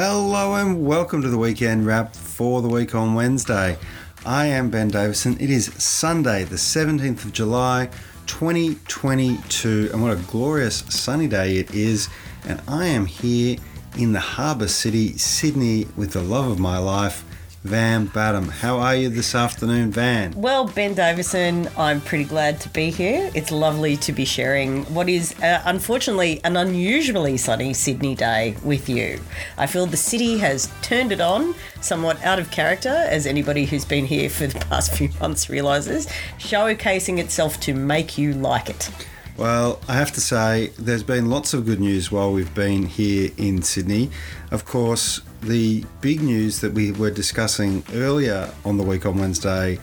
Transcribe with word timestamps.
Hello 0.00 0.54
and 0.54 0.86
welcome 0.86 1.22
to 1.22 1.28
the 1.28 1.38
weekend 1.38 1.84
wrap 1.84 2.14
for 2.14 2.62
the 2.62 2.68
week 2.68 2.94
on 2.94 3.16
Wednesday. 3.16 3.76
I 4.24 4.46
am 4.46 4.70
Ben 4.70 4.86
Davison. 4.86 5.36
It 5.40 5.50
is 5.50 5.74
Sunday, 5.74 6.44
the 6.44 6.54
17th 6.54 7.24
of 7.24 7.32
July, 7.32 7.90
2022, 8.28 9.90
and 9.92 10.00
what 10.00 10.12
a 10.12 10.22
glorious 10.30 10.84
sunny 10.88 11.26
day 11.26 11.56
it 11.56 11.74
is. 11.74 12.08
And 12.46 12.62
I 12.68 12.86
am 12.86 13.06
here 13.06 13.56
in 13.98 14.12
the 14.12 14.20
harbour 14.20 14.68
city, 14.68 15.18
Sydney, 15.18 15.88
with 15.96 16.12
the 16.12 16.22
love 16.22 16.48
of 16.48 16.60
my 16.60 16.78
life, 16.78 17.24
Van 17.64 18.06
Badham. 18.06 18.48
How 18.48 18.78
are 18.78 18.94
you 18.94 19.08
this 19.08 19.34
afternoon, 19.34 19.90
Van? 19.90 20.32
Well, 20.36 20.66
Ben 20.68 20.94
Davison, 20.94 21.68
I'm 21.76 22.00
pretty 22.00 22.22
glad 22.22 22.60
to 22.60 22.68
be 22.68 22.90
here. 22.90 23.32
It's 23.34 23.50
lovely 23.50 23.96
to 23.96 24.12
be 24.12 24.24
sharing 24.24 24.84
what 24.94 25.08
is, 25.08 25.34
uh, 25.42 25.60
unfortunately, 25.64 26.40
an 26.44 26.56
unusually 26.56 27.36
sunny 27.36 27.74
Sydney 27.74 28.14
day 28.14 28.54
with 28.62 28.88
you. 28.88 29.20
I 29.56 29.66
feel 29.66 29.86
the 29.86 29.96
city 29.96 30.38
has 30.38 30.72
turned 30.82 31.10
it 31.10 31.20
on, 31.20 31.56
somewhat 31.80 32.22
out 32.24 32.38
of 32.38 32.48
character, 32.52 32.90
as 32.90 33.26
anybody 33.26 33.64
who's 33.64 33.84
been 33.84 34.06
here 34.06 34.30
for 34.30 34.46
the 34.46 34.60
past 34.66 34.92
few 34.96 35.10
months 35.20 35.50
realises, 35.50 36.06
showcasing 36.38 37.18
itself 37.18 37.58
to 37.60 37.74
make 37.74 38.16
you 38.16 38.34
like 38.34 38.70
it. 38.70 38.88
Well, 39.38 39.78
I 39.86 39.94
have 39.94 40.10
to 40.14 40.20
say, 40.20 40.72
there's 40.80 41.04
been 41.04 41.30
lots 41.30 41.54
of 41.54 41.64
good 41.64 41.78
news 41.78 42.10
while 42.10 42.32
we've 42.32 42.52
been 42.56 42.86
here 42.86 43.30
in 43.36 43.62
Sydney. 43.62 44.10
Of 44.50 44.64
course, 44.64 45.20
the 45.40 45.84
big 46.00 46.20
news 46.20 46.60
that 46.60 46.72
we 46.72 46.90
were 46.90 47.12
discussing 47.12 47.84
earlier 47.94 48.52
on 48.64 48.78
the 48.78 48.82
week 48.82 49.06
on 49.06 49.16
Wednesday, 49.16 49.78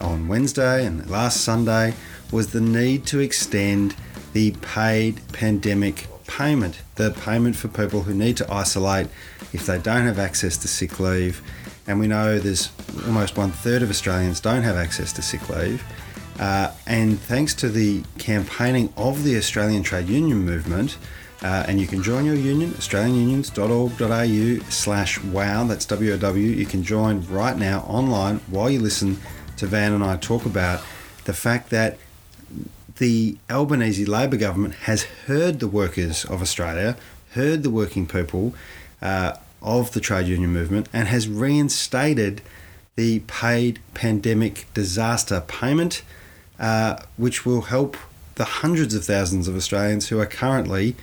on 0.00 0.28
Wednesday 0.28 0.86
and 0.86 1.10
last 1.10 1.40
Sunday, 1.40 1.94
was 2.30 2.52
the 2.52 2.60
need 2.60 3.04
to 3.06 3.18
extend 3.18 3.96
the 4.32 4.52
paid 4.62 5.20
pandemic 5.32 6.06
payment, 6.28 6.80
the 6.94 7.10
payment 7.10 7.56
for 7.56 7.66
people 7.66 8.02
who 8.02 8.14
need 8.14 8.36
to 8.36 8.52
isolate 8.52 9.08
if 9.52 9.66
they 9.66 9.80
don't 9.80 10.06
have 10.06 10.20
access 10.20 10.56
to 10.58 10.68
sick 10.68 11.00
leave. 11.00 11.42
And 11.88 11.98
we 11.98 12.06
know 12.06 12.38
there's 12.38 12.70
almost 13.06 13.36
one 13.36 13.50
third 13.50 13.82
of 13.82 13.90
Australians 13.90 14.38
don't 14.38 14.62
have 14.62 14.76
access 14.76 15.12
to 15.14 15.22
sick 15.22 15.48
leave. 15.48 15.82
Uh, 16.40 16.72
and 16.86 17.20
thanks 17.20 17.52
to 17.52 17.68
the 17.68 18.02
campaigning 18.16 18.90
of 18.96 19.24
the 19.24 19.36
Australian 19.36 19.82
Trade 19.82 20.08
Union 20.08 20.38
movement, 20.38 20.96
uh, 21.42 21.66
and 21.68 21.78
you 21.78 21.86
can 21.86 22.02
join 22.02 22.24
your 22.24 22.34
union, 22.34 22.70
australianunions.org.au 22.70 24.70
slash 24.70 25.22
wow, 25.22 25.64
that's 25.64 25.84
W-O-W. 25.84 26.46
You 26.46 26.64
can 26.64 26.82
join 26.82 27.26
right 27.26 27.58
now 27.58 27.80
online 27.80 28.38
while 28.46 28.70
you 28.70 28.80
listen 28.80 29.18
to 29.58 29.66
Van 29.66 29.92
and 29.92 30.02
I 30.02 30.16
talk 30.16 30.46
about 30.46 30.82
the 31.24 31.34
fact 31.34 31.68
that 31.70 31.98
the 32.96 33.36
Albanese 33.50 34.06
Labor 34.06 34.38
government 34.38 34.74
has 34.86 35.02
heard 35.26 35.60
the 35.60 35.68
workers 35.68 36.24
of 36.24 36.40
Australia, 36.40 36.96
heard 37.32 37.62
the 37.62 37.70
working 37.70 38.06
people 38.06 38.54
uh, 39.02 39.36
of 39.60 39.92
the 39.92 40.00
trade 40.00 40.26
union 40.26 40.54
movement, 40.54 40.88
and 40.90 41.06
has 41.06 41.28
reinstated 41.28 42.40
the 42.96 43.18
paid 43.26 43.78
pandemic 43.92 44.64
disaster 44.72 45.42
payment– 45.46 46.02
uh, 46.60 47.02
which 47.16 47.44
will 47.44 47.62
help 47.62 47.96
the 48.36 48.44
hundreds 48.44 48.94
of 48.94 49.04
thousands 49.04 49.48
of 49.48 49.56
Australians 49.56 50.08
who 50.08 50.20
are 50.20 50.26
currently 50.26 50.94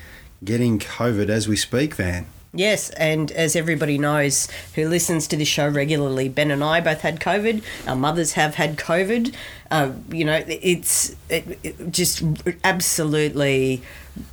getting 0.43 0.79
COVID 0.79 1.29
as 1.29 1.47
we 1.47 1.55
speak, 1.55 1.95
Van. 1.95 2.27
Yes, 2.53 2.89
and 2.91 3.31
as 3.33 3.55
everybody 3.55 3.97
knows 3.97 4.47
who 4.75 4.87
listens 4.87 5.27
to 5.27 5.35
this 5.35 5.47
show 5.47 5.67
regularly, 5.67 6.29
Ben 6.29 6.49
and 6.49 6.63
I 6.63 6.79
both 6.79 7.01
had 7.01 7.19
COVID. 7.19 7.61
Our 7.85 7.95
mothers 7.95 8.33
have 8.33 8.55
had 8.55 8.77
COVID. 8.77 9.35
Uh, 9.69 9.91
you 10.09 10.23
know, 10.23 10.43
it's 10.47 11.15
it, 11.29 11.59
it 11.61 11.91
just 11.91 12.23
absolutely 12.63 13.81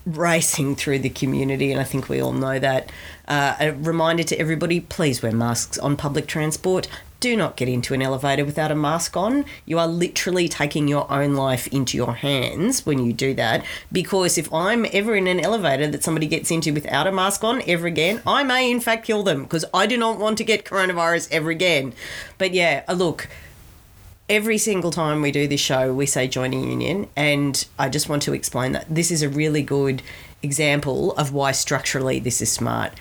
racing 0.06 0.76
through 0.76 1.00
the 1.00 1.10
community, 1.10 1.72
and 1.72 1.80
I 1.80 1.84
think 1.84 2.08
we 2.08 2.20
all 2.20 2.32
know 2.32 2.58
that. 2.58 2.90
Uh, 3.26 3.56
a 3.58 3.72
reminder 3.72 4.22
to 4.22 4.38
everybody 4.38 4.80
please 4.80 5.22
wear 5.22 5.32
masks 5.32 5.78
on 5.78 5.96
public 5.96 6.26
transport 6.26 6.88
do 7.20 7.36
not 7.36 7.56
get 7.56 7.68
into 7.68 7.94
an 7.94 8.02
elevator 8.02 8.44
without 8.44 8.70
a 8.70 8.74
mask 8.74 9.16
on. 9.16 9.44
You 9.64 9.78
are 9.78 9.88
literally 9.88 10.48
taking 10.48 10.88
your 10.88 11.10
own 11.10 11.34
life 11.34 11.66
into 11.68 11.96
your 11.96 12.14
hands 12.14 12.84
when 12.84 13.04
you 13.04 13.12
do 13.12 13.34
that. 13.34 13.64
Because 13.90 14.36
if 14.36 14.52
I'm 14.52 14.86
ever 14.92 15.14
in 15.14 15.26
an 15.26 15.40
elevator 15.40 15.86
that 15.88 16.04
somebody 16.04 16.26
gets 16.26 16.50
into 16.50 16.72
without 16.72 17.06
a 17.06 17.12
mask 17.12 17.42
on 17.42 17.62
ever 17.66 17.86
again, 17.86 18.20
I 18.26 18.42
may 18.42 18.70
in 18.70 18.80
fact 18.80 19.06
kill 19.06 19.22
them 19.22 19.44
because 19.44 19.64
I 19.72 19.86
do 19.86 19.96
not 19.96 20.18
want 20.18 20.38
to 20.38 20.44
get 20.44 20.64
coronavirus 20.64 21.28
ever 21.30 21.50
again. 21.50 21.94
But 22.36 22.52
yeah, 22.52 22.84
uh, 22.88 22.92
look, 22.92 23.28
every 24.28 24.58
single 24.58 24.90
time 24.90 25.22
we 25.22 25.32
do 25.32 25.48
this 25.48 25.60
show, 25.60 25.94
we 25.94 26.06
say 26.06 26.28
join 26.28 26.52
a 26.52 26.60
union. 26.60 27.08
And 27.16 27.64
I 27.78 27.88
just 27.88 28.08
want 28.08 28.22
to 28.24 28.34
explain 28.34 28.72
that 28.72 28.92
this 28.94 29.10
is 29.10 29.22
a 29.22 29.28
really 29.28 29.62
good 29.62 30.02
example 30.42 31.12
of 31.12 31.32
why 31.32 31.52
structurally 31.52 32.18
this 32.18 32.42
is 32.42 32.52
smart 32.52 32.92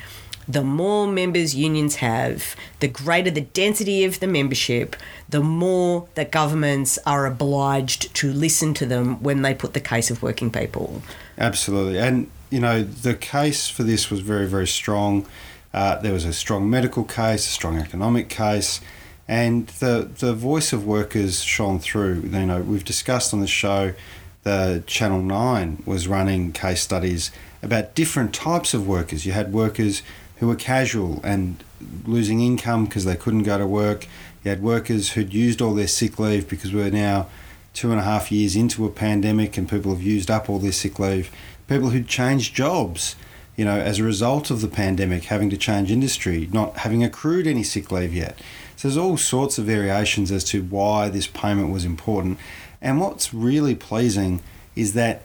the 0.47 0.63
more 0.63 1.07
members 1.07 1.55
unions 1.55 1.95
have, 1.95 2.55
the 2.79 2.87
greater 2.87 3.31
the 3.31 3.41
density 3.41 4.03
of 4.03 4.19
the 4.19 4.27
membership, 4.27 4.95
the 5.29 5.41
more 5.41 6.07
that 6.15 6.31
governments 6.31 6.99
are 7.05 7.25
obliged 7.25 8.13
to 8.15 8.31
listen 8.31 8.73
to 8.75 8.85
them 8.85 9.21
when 9.23 9.41
they 9.41 9.53
put 9.53 9.73
the 9.73 9.79
case 9.79 10.11
of 10.11 10.21
working 10.21 10.51
people. 10.51 11.01
Absolutely. 11.37 11.99
And, 11.99 12.29
you 12.49 12.59
know, 12.59 12.83
the 12.83 13.15
case 13.15 13.69
for 13.69 13.83
this 13.83 14.09
was 14.09 14.19
very, 14.19 14.47
very 14.47 14.67
strong. 14.67 15.25
Uh, 15.73 15.97
there 15.99 16.13
was 16.13 16.25
a 16.25 16.33
strong 16.33 16.69
medical 16.69 17.03
case, 17.03 17.47
a 17.47 17.51
strong 17.51 17.77
economic 17.77 18.29
case, 18.29 18.79
and 19.27 19.67
the, 19.67 20.09
the 20.19 20.33
voice 20.33 20.73
of 20.73 20.85
workers 20.85 21.43
shone 21.43 21.79
through. 21.79 22.21
You 22.21 22.45
know, 22.45 22.61
we've 22.61 22.85
discussed 22.85 23.33
on 23.33 23.39
the 23.39 23.47
show 23.47 23.93
the 24.43 24.83
Channel 24.85 25.21
9 25.21 25.83
was 25.85 26.07
running 26.07 26.51
case 26.51 26.81
studies 26.81 27.31
about 27.61 27.95
different 27.95 28.33
types 28.33 28.73
of 28.73 28.87
workers. 28.87 29.25
You 29.25 29.31
had 29.31 29.53
workers 29.53 30.03
who 30.37 30.47
were 30.47 30.55
casual 30.55 31.21
and 31.23 31.63
losing 32.05 32.41
income 32.41 32.85
because 32.85 33.05
they 33.05 33.15
couldn't 33.15 33.43
go 33.43 33.57
to 33.57 33.67
work. 33.67 34.07
You 34.43 34.49
had 34.49 34.61
workers 34.61 35.11
who'd 35.11 35.33
used 35.33 35.61
all 35.61 35.73
their 35.73 35.87
sick 35.87 36.19
leave 36.19 36.49
because 36.49 36.73
we're 36.73 36.89
now 36.89 37.27
two 37.73 37.91
and 37.91 37.99
a 37.99 38.03
half 38.03 38.31
years 38.31 38.55
into 38.55 38.85
a 38.85 38.89
pandemic 38.89 39.57
and 39.57 39.69
people 39.69 39.93
have 39.93 40.03
used 40.03 40.29
up 40.29 40.49
all 40.49 40.59
their 40.59 40.71
sick 40.71 40.99
leave. 40.99 41.31
People 41.67 41.89
who'd 41.89 42.07
changed 42.07 42.55
jobs, 42.55 43.15
you 43.55 43.65
know, 43.65 43.79
as 43.79 43.99
a 43.99 44.03
result 44.03 44.51
of 44.51 44.61
the 44.61 44.67
pandemic, 44.67 45.25
having 45.25 45.49
to 45.49 45.57
change 45.57 45.91
industry, 45.91 46.49
not 46.51 46.77
having 46.77 47.03
accrued 47.03 47.47
any 47.47 47.63
sick 47.63 47.91
leave 47.91 48.13
yet. 48.13 48.37
So 48.75 48.87
there's 48.87 48.97
all 48.97 49.17
sorts 49.17 49.57
of 49.57 49.65
variations 49.65 50.31
as 50.31 50.43
to 50.45 50.61
why 50.63 51.09
this 51.09 51.27
payment 51.27 51.71
was 51.71 51.85
important. 51.85 52.37
And 52.81 52.99
what's 52.99 53.33
really 53.33 53.75
pleasing 53.75 54.41
is 54.75 54.93
that, 54.93 55.21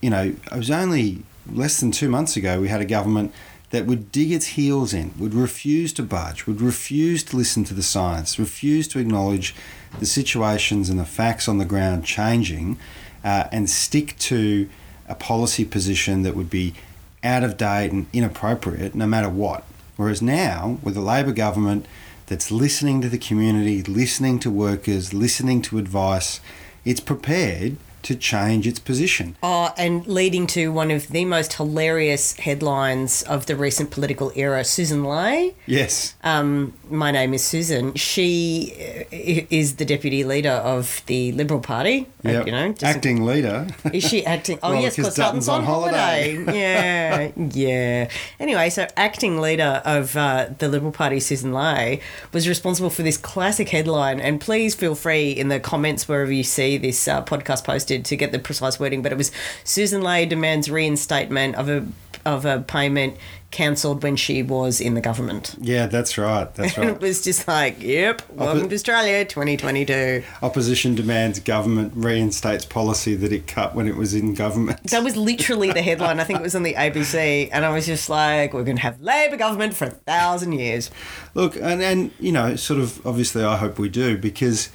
you 0.00 0.10
know, 0.10 0.34
it 0.52 0.56
was 0.56 0.70
only 0.70 1.24
less 1.50 1.80
than 1.80 1.90
two 1.90 2.08
months 2.08 2.36
ago 2.36 2.60
we 2.60 2.68
had 2.68 2.80
a 2.80 2.84
government 2.84 3.32
that 3.70 3.86
would 3.86 4.12
dig 4.12 4.32
its 4.32 4.48
heels 4.48 4.92
in, 4.92 5.12
would 5.18 5.34
refuse 5.34 5.92
to 5.94 6.02
budge, 6.02 6.46
would 6.46 6.60
refuse 6.60 7.22
to 7.24 7.36
listen 7.36 7.64
to 7.64 7.74
the 7.74 7.82
science, 7.82 8.38
refuse 8.38 8.88
to 8.88 8.98
acknowledge 8.98 9.54
the 9.98 10.06
situations 10.06 10.90
and 10.90 10.98
the 10.98 11.04
facts 11.04 11.48
on 11.48 11.58
the 11.58 11.64
ground 11.64 12.04
changing, 12.04 12.78
uh, 13.24 13.44
and 13.52 13.70
stick 13.70 14.16
to 14.18 14.68
a 15.08 15.14
policy 15.14 15.64
position 15.64 16.22
that 16.22 16.36
would 16.36 16.50
be 16.50 16.74
out 17.22 17.44
of 17.44 17.56
date 17.56 17.92
and 17.92 18.06
inappropriate 18.12 18.94
no 18.94 19.06
matter 19.06 19.28
what. 19.28 19.64
Whereas 19.96 20.22
now, 20.22 20.78
with 20.82 20.96
a 20.96 21.00
Labor 21.00 21.32
government 21.32 21.86
that's 22.26 22.50
listening 22.50 23.00
to 23.02 23.08
the 23.08 23.18
community, 23.18 23.82
listening 23.82 24.38
to 24.40 24.50
workers, 24.50 25.12
listening 25.12 25.62
to 25.62 25.78
advice, 25.78 26.40
it's 26.84 27.00
prepared 27.00 27.76
to 28.02 28.14
change 28.14 28.66
its 28.66 28.78
position. 28.78 29.36
Oh, 29.42 29.72
and 29.76 30.06
leading 30.06 30.46
to 30.48 30.72
one 30.72 30.90
of 30.90 31.08
the 31.08 31.24
most 31.24 31.54
hilarious 31.54 32.36
headlines 32.36 33.22
of 33.22 33.46
the 33.46 33.56
recent 33.56 33.90
political 33.90 34.32
era, 34.34 34.64
Susan 34.64 35.04
Ley. 35.04 35.54
Yes. 35.66 36.14
Um, 36.22 36.74
my 36.88 37.10
name 37.10 37.34
is 37.34 37.44
Susan. 37.44 37.94
She 37.94 38.72
uh, 38.78 39.04
is 39.50 39.76
the 39.76 39.84
deputy 39.84 40.24
leader 40.24 40.50
of 40.50 41.02
the 41.06 41.32
Liberal 41.32 41.60
Party. 41.60 42.06
Yep. 42.22 42.46
You 42.46 42.52
know, 42.52 42.74
acting 42.82 43.24
leader. 43.24 43.66
Is 43.94 44.04
she 44.06 44.26
acting? 44.26 44.58
Oh 44.62 44.70
well, 44.72 44.82
yes, 44.82 44.96
because 44.96 45.14
Dutton's 45.14 45.48
on, 45.48 45.60
on 45.60 45.66
holiday. 45.66 46.34
holiday. 46.36 46.58
yeah, 46.58 47.30
yeah. 47.36 48.10
Anyway, 48.38 48.68
so 48.68 48.86
acting 48.96 49.40
leader 49.40 49.80
of 49.84 50.16
uh, 50.16 50.50
the 50.58 50.68
Liberal 50.68 50.92
Party, 50.92 51.18
Susan 51.20 51.52
Ley, 51.52 52.00
was 52.32 52.46
responsible 52.46 52.90
for 52.90 53.02
this 53.02 53.16
classic 53.16 53.70
headline. 53.70 54.20
And 54.20 54.40
please 54.40 54.74
feel 54.74 54.94
free 54.94 55.30
in 55.30 55.48
the 55.48 55.60
comments 55.60 56.08
wherever 56.08 56.32
you 56.32 56.44
see 56.44 56.76
this 56.76 57.08
uh, 57.08 57.24
podcast 57.24 57.64
posted 57.90 58.04
to 58.06 58.16
get 58.16 58.32
the 58.32 58.38
precise 58.38 58.78
wording. 58.78 59.02
But 59.02 59.12
it 59.12 59.18
was 59.18 59.32
Susan 59.64 60.02
Ley 60.02 60.26
demands 60.26 60.70
reinstatement 60.70 61.56
of 61.56 61.68
a 61.68 61.86
of 62.26 62.44
a 62.44 62.60
payment 62.60 63.16
cancelled 63.50 64.02
when 64.02 64.14
she 64.14 64.42
was 64.42 64.78
in 64.78 64.92
the 64.92 65.00
government. 65.00 65.56
Yeah, 65.58 65.86
that's 65.86 66.18
right. 66.18 66.54
That's 66.54 66.76
right. 66.78 66.88
it 66.88 67.00
was 67.00 67.24
just 67.24 67.48
like, 67.48 67.82
yep, 67.82 68.22
welcome 68.30 68.66
Oppo- 68.66 68.68
to 68.68 68.74
Australia 68.74 69.24
2022. 69.24 70.22
Opposition 70.42 70.94
demands 70.94 71.40
government 71.40 71.92
reinstates 71.96 72.66
policy 72.66 73.14
that 73.16 73.32
it 73.32 73.46
cut 73.46 73.74
when 73.74 73.88
it 73.88 73.96
was 73.96 74.12
in 74.14 74.34
government. 74.34 74.82
That 74.90 75.02
was 75.02 75.16
literally 75.16 75.72
the 75.72 75.82
headline. 75.90 76.20
I 76.20 76.24
think 76.24 76.40
it 76.40 76.42
was 76.42 76.54
on 76.54 76.62
the 76.62 76.74
ABC. 76.74 77.48
And 77.50 77.64
I 77.64 77.70
was 77.70 77.86
just 77.86 78.10
like, 78.10 78.52
we're 78.52 78.64
going 78.64 78.76
to 78.76 78.82
have 78.82 79.00
Labor 79.00 79.38
government 79.38 79.74
for 79.74 79.86
a 79.86 79.90
thousand 79.90 80.52
years. 80.52 80.90
Look, 81.34 81.56
and, 81.56 81.82
and, 81.82 82.10
you 82.20 82.32
know, 82.32 82.54
sort 82.54 82.80
of 82.80 83.04
obviously 83.06 83.42
I 83.42 83.56
hope 83.56 83.78
we 83.78 83.88
do 83.88 84.18
because. 84.18 84.68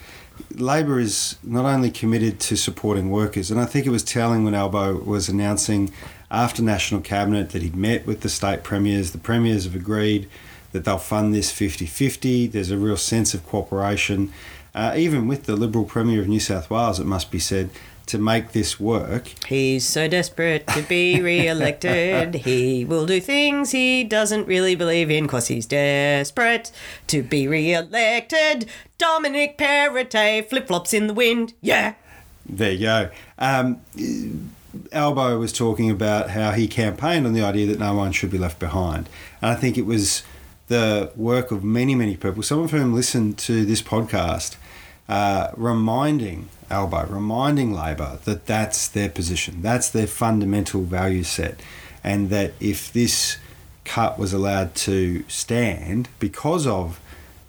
Labor 0.56 1.00
is 1.00 1.38
not 1.44 1.66
only 1.66 1.92
committed 1.92 2.40
to 2.42 2.56
supporting 2.56 3.10
workers, 3.10 3.52
and 3.52 3.60
I 3.60 3.66
think 3.66 3.86
it 3.86 3.92
was 3.92 4.04
telling 4.04 4.44
when 4.44 4.54
Albo 4.54 4.98
was 4.98 5.30
announcing 5.30 5.92
after 6.32 6.62
National 6.62 7.02
Cabinet 7.02 7.52
that 7.52 7.62
he'd 7.62 7.76
met 7.76 8.06
with 8.06 8.22
the 8.22 8.30
state 8.30 8.64
premiers. 8.64 9.12
The 9.12 9.18
premiers 9.18 9.66
have 9.66 9.76
agreed 9.76 10.28
that 10.72 10.84
they'll 10.84 10.98
fund 10.98 11.34
this 11.34 11.52
50 11.52 11.86
50. 11.86 12.48
There's 12.48 12.72
a 12.72 12.78
real 12.78 12.98
sense 12.98 13.34
of 13.34 13.46
cooperation, 13.46 14.32
uh, 14.76 14.94
even 14.98 15.26
with 15.26 15.46
the 15.46 15.56
Liberal 15.56 15.86
Premier 15.86 16.20
of 16.20 16.28
New 16.28 16.42
South 16.42 16.70
Wales, 16.70 17.00
it 17.00 17.06
must 17.06 17.32
be 17.32 17.40
said, 17.40 17.70
to 18.08 18.18
make 18.18 18.52
this 18.52 18.80
work. 18.80 19.28
He's 19.48 19.86
so 19.86 20.08
desperate 20.08 20.68
to 20.68 20.82
be 20.84 21.22
re-elected. 21.30 22.36
he 22.36 22.86
will 22.86 23.06
do 23.06 23.20
things 23.20 23.72
he 23.72 24.04
doesn't 24.04 24.48
really 24.48 24.76
believe 24.76 25.10
in 25.10 25.26
because 25.26 25.48
he's 25.48 25.66
desperate 25.66 26.72
to 27.08 27.24
be 27.24 27.48
re-elected. 27.48 28.68
Dominic 28.98 29.58
Perrottet 29.58 30.50
flip-flops 30.50 30.94
in 30.94 31.08
the 31.08 31.14
wind. 31.14 31.54
Yeah. 31.62 31.96
There 32.46 32.72
you 32.72 32.80
go. 32.80 33.10
Um, 33.40 33.82
Albo 34.92 35.40
was 35.40 35.52
talking 35.52 35.90
about 35.90 36.32
how 36.32 36.52
he 36.52 36.68
campaigned 36.68 37.26
on 37.26 37.34
the 37.34 37.42
idea 37.42 37.68
that 37.68 37.80
no 37.80 37.96
one 37.96 38.12
should 38.12 38.30
be 38.32 38.38
left 38.38 38.60
behind. 38.60 39.10
And 39.42 39.52
I 39.52 39.56
think 39.56 39.78
it 39.78 39.86
was 39.86 40.24
the 40.68 41.12
work 41.16 41.52
of 41.52 41.64
many, 41.64 41.96
many 41.96 42.18
people, 42.18 42.44
some 42.44 42.60
of 42.60 42.72
whom 42.72 42.94
listened 42.94 43.38
to 43.40 43.66
this 43.66 43.82
podcast, 43.82 44.58
uh, 45.08 45.50
reminding 45.56 46.50
Albo, 46.70 47.06
reminding 47.06 47.74
Labor 47.74 48.20
that 48.26 48.46
that's 48.46 48.88
their 48.88 49.10
position, 49.10 49.62
that's 49.62 49.90
their 49.90 50.08
fundamental 50.08 50.84
value 50.84 51.24
set, 51.24 51.60
and 52.04 52.30
that 52.30 52.54
if 52.60 52.92
this 52.92 53.38
cut 53.84 54.18
was 54.18 54.34
allowed 54.34 54.74
to 54.76 55.24
stand 55.28 56.10
because 56.20 56.66
of 56.66 57.00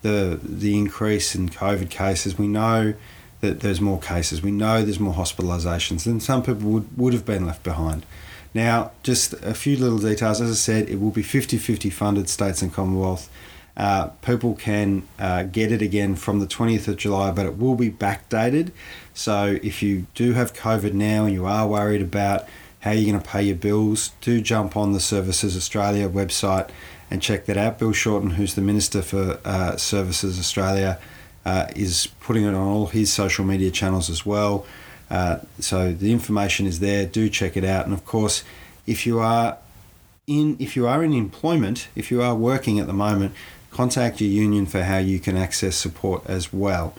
the 0.03 0.39
the 0.43 0.77
increase 0.77 1.35
in 1.35 1.49
COVID 1.49 1.91
cases, 1.91 2.39
we 2.39 2.47
know 2.47 2.95
that 3.41 3.61
there's 3.61 3.81
more 3.81 4.01
cases. 4.01 4.43
We 4.43 4.51
know 4.51 4.83
there's 4.83 5.01
more 5.01 5.15
hospitalisations, 5.15 6.07
and 6.07 6.23
some 6.23 6.43
people 6.43 6.71
would, 6.71 6.99
would 6.99 7.13
have 7.13 7.27
been 7.27 7.47
left 7.47 7.63
behind. 7.63 8.07
Now, 8.55 8.93
just 9.03 9.35
a 9.35 9.55
few 9.55 9.77
little 9.77 9.99
details. 9.99 10.41
As 10.41 10.51
I 10.51 10.55
said, 10.55 10.89
it 10.89 11.01
will 11.01 11.11
be 11.11 11.23
50 11.23 11.59
50 11.59 11.91
funded 11.91 12.29
states 12.29 12.63
and 12.63 12.73
Commonwealth. 12.73 13.31
Uh, 13.77 14.07
people 14.23 14.55
can 14.55 15.03
uh, 15.19 15.43
get 15.43 15.71
it 15.71 15.83
again 15.83 16.17
from 16.17 16.41
the 16.41 16.47
20th 16.47 16.89
of 16.89 16.97
July, 16.97 17.31
but 17.31 17.45
it 17.45 17.59
will 17.59 17.75
be 17.75 17.91
backdated. 17.91 18.71
So 19.17 19.59
if 19.63 19.83
you 19.83 20.07
do 20.15 20.35
have 20.35 20.53
COVID 20.53 20.93
now 20.93 21.25
and 21.25 21.33
you 21.33 21.47
are 21.47 21.67
worried 21.67 22.03
about 22.03 22.47
how 22.81 22.91
you're 22.91 23.11
going 23.11 23.21
to 23.21 23.29
pay 23.29 23.43
your 23.45 23.57
bills, 23.57 24.11
do 24.21 24.43
jump 24.43 24.77
on 24.77 24.93
the 24.93 25.01
Services 25.01 25.57
Australia 25.57 26.07
website 26.07 26.69
and 27.11 27.23
check 27.23 27.47
that 27.47 27.57
out. 27.57 27.79
Bill 27.79 27.93
Shorten, 27.93 28.33
who's 28.33 28.55
the 28.55 28.61
Minister 28.61 29.01
for 29.01 29.41
uh, 29.43 29.79
Services 29.79 30.39
Australia, 30.39 30.99
uh, 31.47 31.67
is 31.75 32.09
putting 32.21 32.45
it 32.45 32.49
on 32.49 32.57
all 32.57 32.89
his 32.89 33.11
social 33.11 33.47
media 33.47 33.71
channels 33.71 34.11
as 34.11 34.27
well. 34.27 34.67
Uh, 35.09 35.39
so 35.61 35.95
the 35.95 36.13
information 36.13 36.67
is 36.67 36.81
there. 36.81 37.07
Do 37.07 37.31
check 37.31 37.57
it 37.57 37.65
out. 37.65 37.87
And 37.87 37.95
of 37.95 38.05
course, 38.05 38.45
if 38.87 39.07
you 39.07 39.19
are 39.19 39.57
in 40.27 40.59
if 40.59 40.77
you 40.77 40.87
are 40.87 41.03
in 41.03 41.15
employment, 41.15 41.89
if 41.97 42.11
you 42.11 42.21
are 42.21 42.35
working 42.35 42.79
at 42.79 42.87
the 42.87 42.93
moment, 42.93 43.35
contact 43.71 44.21
your 44.21 44.31
union 44.31 44.67
for 44.67 44.83
how 44.83 44.99
you 44.99 45.19
can 45.19 45.39
access 45.39 45.75
support 45.75 46.23
as 46.27 46.53
well. 46.53 46.95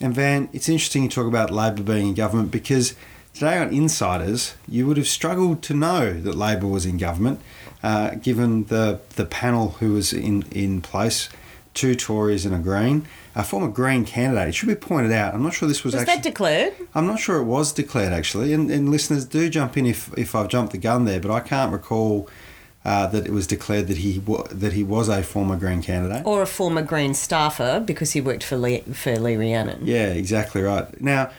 And 0.00 0.14
Van, 0.14 0.48
it's 0.52 0.68
interesting 0.68 1.04
you 1.04 1.08
talk 1.08 1.26
about 1.26 1.50
Labor 1.50 1.82
being 1.82 2.08
in 2.08 2.14
government 2.14 2.50
because 2.50 2.94
today 3.32 3.58
on 3.58 3.72
Insiders, 3.72 4.54
you 4.68 4.86
would 4.86 4.96
have 4.96 5.06
struggled 5.08 5.62
to 5.62 5.74
know 5.74 6.12
that 6.20 6.34
Labor 6.34 6.66
was 6.66 6.84
in 6.84 6.98
government, 6.98 7.40
uh, 7.82 8.16
given 8.16 8.64
the 8.64 9.00
the 9.16 9.24
panel 9.24 9.70
who 9.80 9.92
was 9.92 10.12
in 10.12 10.42
in 10.50 10.80
place, 10.82 11.28
two 11.74 11.94
Tories 11.94 12.44
and 12.44 12.54
a 12.54 12.58
Green. 12.58 13.06
A 13.36 13.42
former 13.42 13.66
Green 13.68 14.04
candidate. 14.04 14.48
It 14.50 14.52
should 14.54 14.68
be 14.68 14.76
pointed 14.76 15.10
out. 15.10 15.34
I'm 15.34 15.42
not 15.42 15.54
sure 15.54 15.68
this 15.68 15.82
was, 15.82 15.92
Was 15.92 16.02
actually. 16.02 16.14
that 16.14 16.22
declared? 16.22 16.74
I'm 16.94 17.06
not 17.06 17.18
sure 17.18 17.38
it 17.38 17.44
was 17.44 17.72
declared 17.72 18.12
actually, 18.12 18.52
and, 18.52 18.70
and 18.70 18.90
listeners 18.90 19.24
do 19.24 19.50
jump 19.50 19.76
in 19.76 19.86
if, 19.86 20.16
if 20.16 20.36
I've 20.36 20.46
jumped 20.46 20.70
the 20.70 20.78
gun 20.78 21.04
there, 21.04 21.18
but 21.18 21.32
I 21.32 21.40
can't 21.40 21.72
recall 21.72 22.28
uh, 22.84 23.06
that 23.06 23.26
it 23.26 23.32
was 23.32 23.46
declared 23.46 23.86
that 23.88 23.98
he 23.98 24.18
wa- 24.18 24.46
that 24.50 24.72
he 24.74 24.82
was 24.82 25.08
a 25.08 25.22
former 25.22 25.56
Green 25.56 25.82
candidate. 25.82 26.22
Or 26.26 26.42
a 26.42 26.46
former 26.46 26.82
Green 26.82 27.14
staffer 27.14 27.80
because 27.84 28.12
he 28.12 28.20
worked 28.20 28.42
for 28.44 28.56
Lee, 28.56 28.80
for 28.80 29.16
Lee 29.18 29.36
Rhiannon. 29.36 29.80
Yeah, 29.86 30.08
exactly 30.08 30.60
right. 30.62 31.00
Now, 31.00 31.30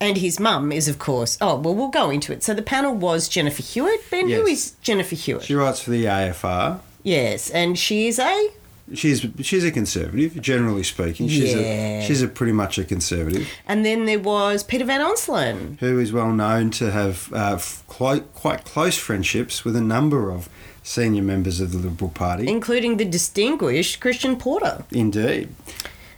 And 0.00 0.16
his 0.18 0.40
mum 0.40 0.72
is, 0.72 0.88
of 0.88 0.98
course. 0.98 1.38
Oh, 1.40 1.56
well, 1.56 1.74
we'll 1.74 1.88
go 1.88 2.10
into 2.10 2.32
it. 2.32 2.42
So 2.42 2.52
the 2.54 2.62
panel 2.62 2.94
was 2.94 3.28
Jennifer 3.28 3.62
Hewitt. 3.62 4.10
Ben, 4.10 4.28
who 4.28 4.46
Yes. 4.48 4.58
is 4.58 4.70
Jennifer 4.82 5.14
Hewitt? 5.14 5.44
she 5.44 5.54
writes 5.54 5.80
for 5.80 5.90
the 5.90 6.04
AFR. 6.06 6.80
yes, 7.02 7.50
and 7.50 7.78
she 7.78 8.08
is 8.08 8.18
a. 8.18 8.48
She's 8.92 9.26
she's 9.40 9.64
a 9.64 9.70
conservative, 9.70 10.38
generally 10.42 10.82
speaking. 10.82 11.26
She's 11.28 11.54
Yeah. 11.54 12.00
a 12.02 12.04
she's 12.06 12.20
a 12.20 12.28
pretty 12.28 12.52
much 12.52 12.76
a 12.76 12.84
conservative 12.84 13.48
And 13.66 13.82
then 13.82 14.04
there 14.04 14.18
was 14.18 14.62
Peter 14.62 14.84
Van 14.84 15.00
Onselen. 15.00 15.78
who 15.80 15.98
is 15.98 16.12
well 16.12 16.32
known 16.32 16.70
to 16.72 16.90
have 16.90 17.32
uh, 17.32 17.58
quite 17.86 18.34
close 18.64 18.98
friendships 18.98 19.64
with 19.64 19.74
a 19.74 19.80
number 19.80 20.30
of 20.30 20.50
senior 20.84 21.22
members 21.22 21.60
of 21.60 21.72
the 21.72 21.78
Liberal 21.78 22.10
Party. 22.10 22.46
including 22.46 22.98
the 22.98 23.04
distinguished 23.04 23.98
Christian 23.98 24.36
Porter. 24.36 24.84
Indeed. 24.92 25.48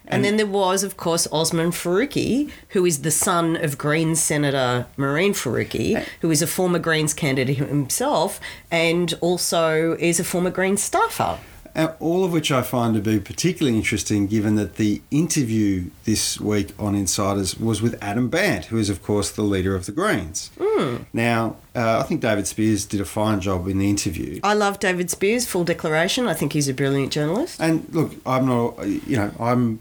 And, 0.09 0.25
then 0.25 0.37
there 0.37 0.47
was, 0.47 0.85
of 0.85 0.97
course, 0.97 1.27
Osman 1.33 1.71
Faruqi, 1.71 2.51
who 2.71 2.87
is 2.87 3.03
the 3.03 3.11
son 3.11 3.57
of 3.57 3.77
Greens 3.77 4.21
Senator 4.21 4.87
Mehreen 4.97 5.33
Faruqi, 5.33 6.05
who 6.21 6.31
is 6.31 6.43
a 6.43 6.47
former 6.47 6.79
Greens 6.79 7.13
candidate 7.13 7.57
himself 7.57 8.41
and 8.71 9.15
also 9.21 9.97
is 9.99 10.21
a 10.21 10.25
former 10.25 10.51
Greens 10.51 10.83
staffer. 10.83 11.39
Uh, 11.76 11.93
all 12.00 12.25
of 12.25 12.32
which 12.32 12.50
I 12.50 12.62
find 12.62 12.94
to 12.94 13.02
be 13.02 13.20
particularly 13.20 13.76
interesting 13.76 14.26
given 14.26 14.55
that 14.56 14.76
the 14.76 15.02
interview 15.11 15.90
this 16.05 16.40
week 16.40 16.73
on 16.78 16.94
Insiders 16.94 17.58
was 17.58 17.82
with 17.82 18.02
Adam 18.02 18.31
Bandt, 18.31 18.64
who 18.67 18.78
is, 18.78 18.88
of 18.88 19.02
course, 19.02 19.31
the 19.31 19.43
leader 19.43 19.75
of 19.76 19.84
the 19.84 19.93
Greens. 19.93 20.50
Now, 21.12 21.56
uh, 21.75 21.99
I 22.00 22.02
think 22.05 22.23
David 22.23 22.46
Speers 22.46 22.87
did 22.87 23.00
a 23.00 23.05
fine 23.05 23.40
job 23.40 23.69
in 23.69 23.78
the 23.78 23.90
interview. 23.90 24.40
I 24.43 24.55
love 24.55 24.78
David 24.78 25.11
Speers, 25.11 25.44
full 25.46 25.64
declaration. 25.64 26.26
I 26.26 26.32
think 26.34 26.55
he's 26.55 26.69
a 26.69 26.75
brilliant 26.75 27.12
journalist. 27.12 27.61
And 27.61 27.87
look, 27.93 28.12
I'm 28.25 28.46
not, 28.46 28.87
you 28.87 29.17
know, 29.19 29.31
I'm. 29.38 29.81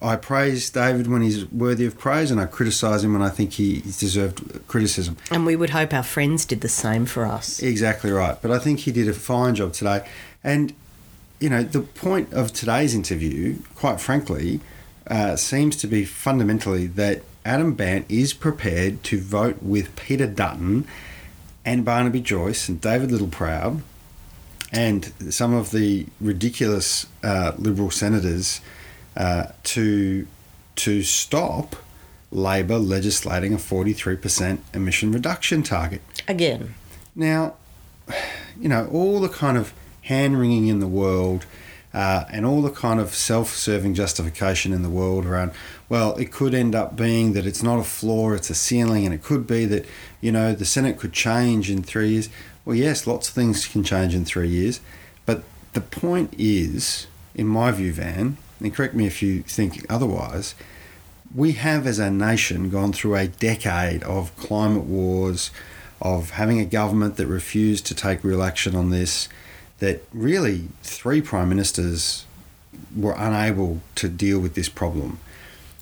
I 0.00 0.14
praise 0.14 0.70
David 0.70 1.08
when 1.08 1.22
he's 1.22 1.50
worthy 1.50 1.84
of 1.84 1.98
praise, 1.98 2.30
and 2.30 2.40
I 2.40 2.46
criticise 2.46 3.02
him 3.02 3.14
when 3.14 3.22
I 3.22 3.30
think 3.30 3.54
he- 3.54 3.80
he's 3.80 3.98
deserved 3.98 4.60
criticism. 4.68 5.16
And 5.32 5.44
we 5.44 5.56
would 5.56 5.70
hope 5.70 5.92
our 5.92 6.04
friends 6.04 6.44
did 6.44 6.60
the 6.60 6.68
same 6.68 7.04
for 7.04 7.26
us. 7.26 7.60
Exactly 7.60 8.12
right. 8.12 8.40
But 8.40 8.52
I 8.52 8.60
think 8.60 8.78
he 8.80 8.92
did 8.92 9.08
a 9.08 9.12
fine 9.12 9.56
job 9.56 9.72
today. 9.72 10.04
And, 10.44 10.72
you 11.40 11.48
know, 11.48 11.62
the 11.62 11.80
point 11.80 12.32
of 12.32 12.52
today's 12.52 12.94
interview, 12.94 13.58
quite 13.74 14.00
frankly, 14.00 14.60
uh, 15.06 15.36
seems 15.36 15.76
to 15.76 15.86
be 15.86 16.04
fundamentally 16.04 16.86
that 16.86 17.22
Adam 17.44 17.74
Bandt 17.74 18.06
is 18.08 18.34
prepared 18.34 19.02
to 19.04 19.20
vote 19.20 19.62
with 19.62 19.94
Peter 19.96 20.26
Dutton 20.26 20.86
and 21.64 21.84
Barnaby 21.84 22.20
Joyce 22.20 22.68
and 22.68 22.80
David 22.80 23.10
Littleproud 23.10 23.82
and 24.72 25.12
some 25.30 25.54
of 25.54 25.70
the 25.70 26.06
ridiculous 26.20 27.06
uh, 27.22 27.52
Liberal 27.56 27.90
senators 27.90 28.60
uh, 29.16 29.46
to 29.64 30.26
to 30.76 31.02
stop 31.02 31.74
Labor 32.30 32.78
legislating 32.78 33.52
a 33.52 33.56
43% 33.56 34.58
emission 34.74 35.10
reduction 35.10 35.62
target. 35.62 36.02
Again, 36.28 36.74
Now, 37.16 37.54
you 38.60 38.68
know, 38.68 38.86
all 38.92 39.18
the 39.18 39.28
kind 39.28 39.56
of 39.56 39.72
hand 40.08 40.40
wringing 40.40 40.66
in 40.68 40.80
the 40.80 40.88
world 40.88 41.44
uh, 41.92 42.24
and 42.30 42.44
all 42.44 42.62
the 42.62 42.70
kind 42.70 43.00
of 43.00 43.14
self 43.14 43.54
serving 43.54 43.94
justification 43.94 44.72
in 44.72 44.82
the 44.82 44.90
world 44.90 45.26
around, 45.26 45.52
well, 45.88 46.14
it 46.16 46.30
could 46.30 46.54
end 46.54 46.74
up 46.74 46.96
being 46.96 47.32
that 47.32 47.46
it's 47.46 47.62
not 47.62 47.78
a 47.78 47.84
floor, 47.84 48.34
it's 48.34 48.50
a 48.50 48.54
ceiling, 48.54 49.04
and 49.04 49.14
it 49.14 49.22
could 49.22 49.46
be 49.46 49.64
that, 49.66 49.86
you 50.20 50.30
know, 50.32 50.54
the 50.54 50.64
Senate 50.64 50.98
could 50.98 51.12
change 51.12 51.70
in 51.70 51.82
three 51.82 52.10
years. 52.10 52.28
Well, 52.64 52.76
yes, 52.76 53.06
lots 53.06 53.28
of 53.28 53.34
things 53.34 53.66
can 53.66 53.84
change 53.84 54.14
in 54.14 54.24
three 54.24 54.48
years. 54.48 54.80
But 55.24 55.44
the 55.72 55.80
point 55.80 56.34
is, 56.36 57.06
in 57.34 57.46
my 57.46 57.70
view, 57.70 57.92
Van, 57.92 58.36
and 58.60 58.74
correct 58.74 58.94
me 58.94 59.06
if 59.06 59.22
you 59.22 59.42
think 59.42 59.84
otherwise, 59.88 60.54
we 61.34 61.52
have 61.52 61.86
as 61.86 61.98
a 61.98 62.10
nation 62.10 62.70
gone 62.70 62.92
through 62.92 63.14
a 63.14 63.28
decade 63.28 64.02
of 64.02 64.34
climate 64.36 64.84
wars, 64.84 65.50
of 66.00 66.30
having 66.30 66.60
a 66.60 66.64
government 66.64 67.16
that 67.16 67.26
refused 67.26 67.86
to 67.86 67.94
take 67.94 68.24
real 68.24 68.42
action 68.42 68.74
on 68.74 68.90
this, 68.90 69.28
that 69.78 70.02
really 70.12 70.68
three 70.82 71.20
prime 71.20 71.48
ministers 71.48 72.26
were 72.94 73.14
unable 73.16 73.80
to 73.96 74.08
deal 74.08 74.38
with 74.40 74.54
this 74.54 74.68
problem. 74.68 75.18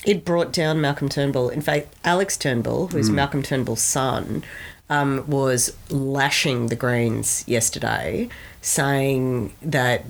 it 0.04 0.24
brought 0.24 0.52
down 0.52 0.80
Malcolm 0.80 1.08
Turnbull. 1.08 1.48
In 1.48 1.60
fact, 1.60 1.88
Alex 2.04 2.36
Turnbull, 2.36 2.88
who's 2.88 3.10
Malcolm 3.10 3.42
Turnbull's 3.42 3.82
son, 3.82 4.44
um, 4.88 5.24
was 5.28 5.76
lashing 5.90 6.68
the 6.68 6.76
Greens 6.76 7.42
yesterday, 7.48 8.28
saying 8.60 9.52
that 9.62 10.04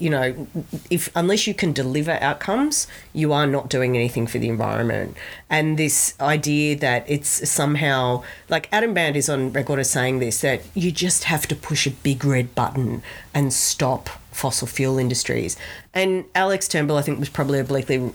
you 0.00 0.10
know, 0.10 0.46
if 0.90 1.10
unless 1.14 1.46
you 1.46 1.54
can 1.54 1.72
deliver 1.72 2.12
outcomes, 2.20 2.86
you 3.12 3.32
are 3.32 3.46
not 3.46 3.68
doing 3.68 3.96
anything 3.96 4.26
for 4.26 4.38
the 4.38 4.48
environment. 4.48 5.16
And 5.48 5.78
this 5.78 6.14
idea 6.20 6.76
that 6.76 7.04
it's 7.08 7.48
somehow 7.48 8.22
like 8.48 8.68
Adam 8.72 8.94
Bandt 8.94 9.16
is 9.16 9.28
on 9.28 9.52
record 9.52 9.78
as 9.78 9.90
saying 9.90 10.18
this 10.18 10.40
that 10.40 10.62
you 10.74 10.90
just 10.90 11.24
have 11.24 11.46
to 11.48 11.56
push 11.56 11.86
a 11.86 11.90
big 11.90 12.24
red 12.24 12.54
button 12.54 13.02
and 13.34 13.52
stop 13.52 14.08
fossil 14.32 14.66
fuel 14.66 14.98
industries. 14.98 15.56
And 15.92 16.24
Alex 16.34 16.68
Turnbull, 16.68 16.96
I 16.96 17.02
think, 17.02 17.18
was 17.18 17.28
probably 17.28 17.58
obliquely 17.58 18.12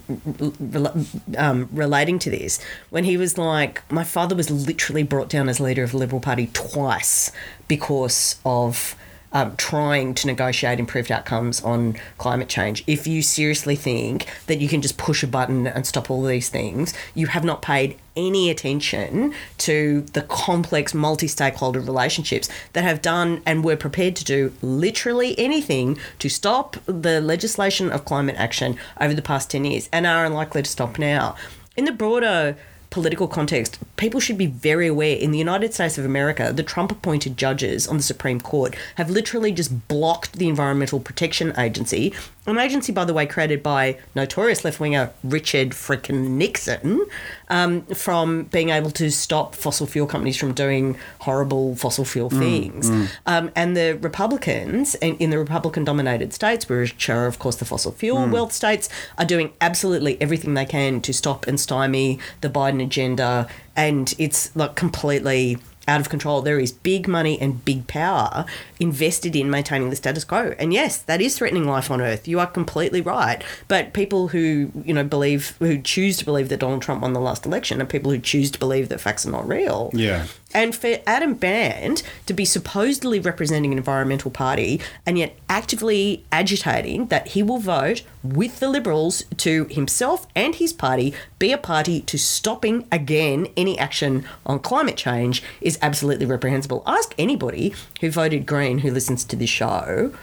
um, 1.37 1.69
relating 1.71 2.19
to 2.19 2.29
this 2.29 2.59
when 2.89 3.03
he 3.03 3.17
was 3.17 3.37
like, 3.37 3.81
"My 3.91 4.03
father 4.03 4.35
was 4.35 4.49
literally 4.49 5.03
brought 5.03 5.29
down 5.29 5.49
as 5.49 5.59
leader 5.59 5.83
of 5.83 5.91
the 5.91 5.97
Liberal 5.97 6.21
Party 6.21 6.49
twice 6.53 7.31
because 7.67 8.37
of." 8.45 8.95
Um, 9.35 9.53
trying 9.57 10.13
to 10.15 10.27
negotiate 10.27 10.79
improved 10.79 11.11
outcomes 11.11 11.61
on 11.61 11.97
climate 12.17 12.47
change. 12.47 12.85
If 12.87 13.05
you 13.05 13.21
seriously 13.21 13.75
think 13.75 14.27
that 14.47 14.61
you 14.61 14.69
can 14.69 14.81
just 14.81 14.97
push 14.97 15.23
a 15.23 15.27
button 15.27 15.67
and 15.67 15.85
stop 15.85 16.09
all 16.09 16.23
these 16.23 16.47
things, 16.47 16.93
you 17.13 17.27
have 17.27 17.43
not 17.43 17.61
paid 17.61 17.99
any 18.15 18.49
attention 18.49 19.33
to 19.57 20.01
the 20.13 20.21
complex 20.21 20.93
multi 20.93 21.27
stakeholder 21.27 21.81
relationships 21.81 22.47
that 22.71 22.85
have 22.85 23.01
done 23.01 23.41
and 23.45 23.65
were 23.65 23.75
prepared 23.75 24.15
to 24.15 24.23
do 24.23 24.53
literally 24.61 25.37
anything 25.37 25.99
to 26.19 26.29
stop 26.29 26.77
the 26.85 27.19
legislation 27.19 27.91
of 27.91 28.05
climate 28.05 28.37
action 28.37 28.77
over 29.01 29.13
the 29.13 29.21
past 29.21 29.51
10 29.51 29.65
years 29.65 29.89
and 29.91 30.07
are 30.07 30.23
unlikely 30.23 30.61
to 30.63 30.69
stop 30.69 30.97
now. 30.97 31.35
In 31.75 31.83
the 31.83 31.91
broader 31.91 32.55
political 32.95 33.27
context, 33.27 33.77
people 33.97 34.21
should 34.21 34.37
be 34.37 34.45
very 34.45 34.87
aware 34.87 35.17
in 35.17 35.31
the 35.31 35.37
United 35.37 35.73
States 35.73 35.97
of 35.97 36.05
America, 36.05 36.53
the 36.53 36.63
Trump 36.63 36.93
appointed 36.93 37.35
judges 37.35 37.89
on 37.89 37.97
the 37.97 38.03
Supreme 38.03 38.39
Court 38.39 38.73
have 38.95 39.09
literally 39.09 39.51
just 39.51 39.89
blocked 39.89 40.37
the 40.37 40.47
Environmental 40.47 41.01
Protection 41.01 41.51
Agency, 41.59 42.13
an 42.47 42.57
agency, 42.57 42.91
by 42.91 43.05
the 43.05 43.13
way, 43.13 43.25
created 43.25 43.63
by 43.63 43.97
notorious 44.13 44.63
left 44.63 44.79
winger 44.79 45.11
Richard 45.23 45.71
frickin' 45.71 46.31
Nixon, 46.31 47.05
um, 47.49 47.81
from 47.87 48.43
being 48.43 48.69
able 48.69 48.91
to 48.91 49.09
stop 49.09 49.55
fossil 49.55 49.87
fuel 49.87 50.07
companies 50.07 50.37
from 50.37 50.53
doing 50.53 50.97
horrible 51.19 51.75
fossil 51.75 52.05
fuel 52.05 52.29
things. 52.29 52.89
Um, 53.25 53.51
and 53.55 53.75
the 53.75 53.97
Republicans 54.01 54.95
in, 54.95 55.17
in 55.17 55.29
the 55.29 55.39
Republican 55.39 55.83
dominated 55.83 56.33
states, 56.33 56.69
which 56.69 57.09
are, 57.09 57.25
of 57.25 57.39
course, 57.39 57.55
the 57.55 57.65
fossil 57.65 57.91
fuel 57.91 58.27
wealth 58.27 58.51
states, 58.51 58.89
are 59.17 59.25
doing 59.25 59.51
absolutely 59.61 60.21
everything 60.21 60.53
they 60.53 60.65
can 60.65 61.01
to 61.01 61.13
stop 61.13 61.47
and 61.47 61.59
stymie 61.59 62.19
the 62.41 62.49
Biden 62.49 62.81
agenda. 62.83 63.47
And 63.75 64.13
it's 64.17 64.55
like 64.55 64.75
completely 64.75 65.57
out 65.87 66.01
of 66.01 66.09
control. 66.09 66.41
There 66.41 66.59
is 66.59 66.71
big 66.71 67.07
money 67.07 67.39
and 67.39 67.63
big 67.63 67.87
power 67.87 68.45
invested 68.79 69.35
in 69.35 69.49
maintaining 69.49 69.89
the 69.89 69.95
status 69.95 70.23
quo. 70.23 70.55
And 70.57 70.73
yes, 70.73 70.97
that 70.97 71.21
is 71.21 71.37
threatening 71.37 71.65
life 71.65 71.91
on 71.91 72.01
Earth. 72.01 72.27
You 72.27 72.39
are 72.39 72.47
completely 72.47 73.01
right. 73.01 73.43
But 73.67 73.93
people 73.93 74.29
who, 74.29 74.71
you 74.83 74.93
know, 74.93 75.03
believe, 75.03 75.55
who 75.59 75.81
choose 75.81 76.17
to 76.17 76.25
believe 76.25 76.49
that 76.49 76.59
Donald 76.59 76.81
Trump 76.81 77.01
won 77.01 77.13
the 77.13 77.19
last 77.19 77.45
election 77.45 77.81
are 77.81 77.85
people 77.85 78.11
who 78.11 78.19
choose 78.19 78.51
to 78.51 78.59
believe 78.59 78.89
that 78.89 79.01
facts 79.01 79.25
are 79.25 79.31
not 79.31 79.47
real. 79.47 79.89
Yeah. 79.93 80.25
And 80.55 80.73
for 80.73 80.99
Adam 81.05 81.33
Bandt 81.33 82.01
to 82.27 82.33
be 82.33 82.45
supposedly 82.45 83.19
representing 83.19 83.73
an 83.73 83.77
environmental 83.77 84.31
party 84.31 84.79
and 85.05 85.19
yet 85.19 85.37
actively 85.49 86.23
agitating 86.31 87.07
that 87.07 87.27
he 87.27 87.43
will 87.43 87.57
vote 87.57 88.03
with 88.23 88.61
the 88.61 88.69
Liberals 88.69 89.25
to 89.35 89.65
himself 89.65 90.25
and 90.33 90.55
his 90.55 90.71
party 90.71 91.13
be 91.39 91.51
a 91.51 91.57
party 91.57 91.99
to 92.03 92.17
stopping 92.17 92.87
again 92.89 93.49
any 93.57 93.77
action 93.77 94.25
on 94.45 94.59
climate 94.59 94.95
change 94.95 95.43
is 95.59 95.77
absolutely 95.81 96.25
reprehensible. 96.25 96.83
Ask 96.87 97.13
anybody 97.17 97.73
who 97.99 98.09
voted 98.09 98.45
Green 98.45 98.79
who 98.79 98.91
listens 98.91 99.25
to 99.25 99.35
this 99.35 99.49
show. 99.49 100.13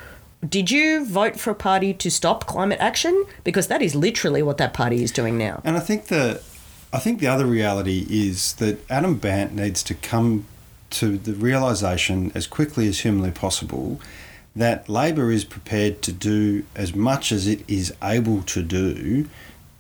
Did 0.49 0.71
you 0.71 1.05
vote 1.05 1.39
for 1.39 1.51
a 1.51 1.55
party 1.55 1.93
to 1.93 2.11
stop 2.11 2.47
climate 2.47 2.81
action? 2.81 3.27
Because 3.45 3.67
that 3.67 3.83
is 3.83 3.95
literally 3.95 4.43
what 4.43 4.57
that 4.57 4.73
party 4.73 5.03
is 5.03 5.13
doing 5.13 5.37
now. 5.37 5.61
And 5.63 5.77
I 5.77 5.81
think 5.81 6.07
the, 6.07 6.43
I 6.93 6.99
think 6.99 7.21
the 7.21 7.27
other 7.27 7.47
reality 7.47 8.07
is 8.11 8.55
that 8.55 8.79
Adam 8.91 9.17
Bandt 9.17 9.55
needs 9.55 9.83
to 9.85 9.95
come 9.95 10.45
to 10.91 11.17
the 11.17 11.33
realization 11.33 12.31
as 12.35 12.47
quickly 12.47 12.87
as 12.87 13.01
humanly 13.01 13.31
possible 13.31 13.99
that 14.55 14.89
Labor 14.89 15.31
is 15.31 15.45
prepared 15.45 16.03
to 16.03 16.13
do 16.13 16.65
as 16.77 16.95
much 16.95 17.33
as 17.33 17.47
it 17.47 17.65
is 17.67 17.95
able 18.03 18.43
to 18.43 18.63
do 18.63 19.27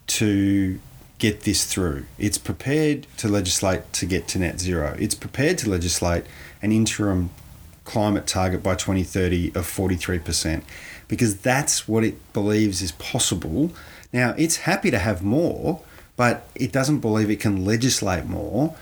to 0.06 0.80
get 1.18 1.42
this 1.42 1.66
through. 1.66 2.06
It's 2.18 2.38
prepared 2.38 3.06
to 3.18 3.28
legislate 3.28 3.92
to 3.92 4.06
get 4.06 4.26
to 4.28 4.38
net 4.38 4.58
zero. 4.58 4.96
It's 4.98 5.14
prepared 5.14 5.58
to 5.58 5.70
legislate 5.70 6.24
an 6.62 6.72
interim 6.72 7.30
climate 7.84 8.26
target 8.26 8.62
by 8.62 8.74
2030 8.74 9.48
of 9.48 9.66
43% 9.66 10.62
because 11.08 11.36
that's 11.38 11.86
what 11.86 12.04
it 12.04 12.32
believes 12.32 12.80
is 12.80 12.92
possible. 12.92 13.70
Now, 14.12 14.34
it's 14.38 14.58
happy 14.58 14.90
to 14.90 14.98
have 14.98 15.22
more, 15.22 15.82
but 16.22 16.46
it 16.54 16.70
doesn't 16.70 17.00
believe 17.00 17.28
it 17.30 17.40
can 17.40 17.64
legislate 17.64 18.26
more 18.26 18.76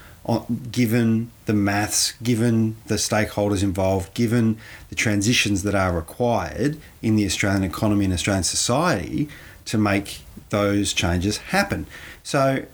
given 0.71 1.31
the 1.47 1.55
maths, 1.55 2.13
given 2.23 2.77
the 2.89 2.97
stakeholders 2.97 3.63
involved, 3.63 4.13
given 4.13 4.59
the 4.91 4.95
transitions 4.95 5.63
that 5.63 5.75
are 5.75 5.91
required 5.91 6.77
in 7.01 7.17
the 7.17 7.25
Australian 7.25 7.65
economy 7.65 8.05
and 8.05 8.13
Australian 8.13 8.45
society 8.45 9.27
to 9.65 9.79
make 9.79 10.21
those 10.51 10.93
changes 10.93 11.39
happen. 11.39 11.87
So, 12.23 12.67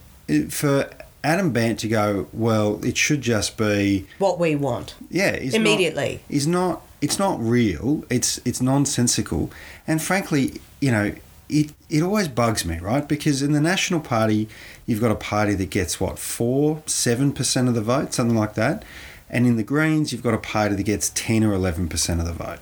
for 0.50 0.90
Adam 1.23 1.52
Bandt 1.52 1.78
to 1.78 1.88
go, 1.88 2.26
well, 2.32 2.85
it 2.85 2.96
should 2.96 3.20
just 3.20 3.56
be 3.56 4.06
What 4.18 4.40
we 4.40 4.56
want. 4.56 4.96
yeah, 5.08 5.30
is 5.30 5.54
Immediately. 5.54 6.23
Not, 6.28 6.37
is 6.37 6.46
not 6.49 6.82
it's 7.00 7.20
not 7.20 7.38
real. 7.38 8.04
It's 8.11 8.40
it's 8.44 8.61
nonsensical, 8.61 9.49
and 9.87 10.02
frankly, 10.02 10.61
you 10.80 10.90
know, 10.90 11.14
it 11.48 11.72
it 11.88 12.02
always 12.02 12.28
bugs 12.28 12.64
me, 12.64 12.78
right? 12.78 13.06
Because 13.06 13.42
in 13.42 13.52
the 13.52 13.60
National 13.60 14.00
Party, 14.00 14.48
you've 14.86 15.00
got 15.00 15.10
a 15.10 15.16
party 15.16 15.54
that 15.54 15.70
gets 15.70 16.00
what 16.00 16.18
four, 16.18 16.82
seven 16.86 17.32
percent 17.32 17.68
of 17.68 17.74
the 17.74 17.82
vote, 17.82 18.12
something 18.12 18.36
like 18.36 18.54
that, 18.54 18.84
and 19.30 19.46
in 19.46 19.56
the 19.56 19.62
Greens, 19.62 20.12
you've 20.12 20.22
got 20.22 20.34
a 20.34 20.38
party 20.38 20.74
that 20.74 20.82
gets 20.82 21.10
ten 21.10 21.44
or 21.44 21.52
eleven 21.52 21.88
percent 21.88 22.20
of 22.20 22.26
the 22.26 22.32
vote, 22.32 22.58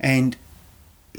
and 0.00 0.36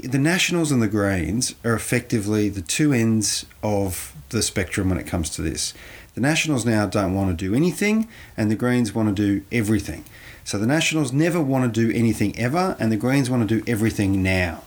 the 0.02 0.18
Nationals 0.18 0.70
and 0.70 0.80
the 0.80 0.88
Greens 0.88 1.54
are 1.64 1.74
effectively 1.74 2.48
the 2.48 2.62
two 2.62 2.92
ends 2.92 3.46
of 3.62 4.14
the 4.28 4.42
spectrum 4.42 4.88
when 4.88 4.98
it 4.98 5.06
comes 5.06 5.30
to 5.30 5.42
this. 5.42 5.74
The 6.14 6.20
Nationals 6.20 6.64
now 6.64 6.86
don't 6.86 7.14
want 7.14 7.30
to 7.30 7.44
do 7.44 7.54
anything, 7.54 8.08
and 8.36 8.50
the 8.50 8.56
Greens 8.56 8.94
want 8.94 9.08
to 9.08 9.14
do 9.14 9.44
everything. 9.50 10.04
So 10.44 10.58
the 10.58 10.66
Nationals 10.66 11.12
never 11.12 11.40
want 11.40 11.72
to 11.72 11.86
do 11.86 11.94
anything 11.96 12.38
ever, 12.38 12.76
and 12.78 12.90
the 12.90 12.96
Greens 12.96 13.28
want 13.28 13.48
to 13.48 13.60
do 13.60 13.70
everything 13.70 14.22
now. 14.22 14.62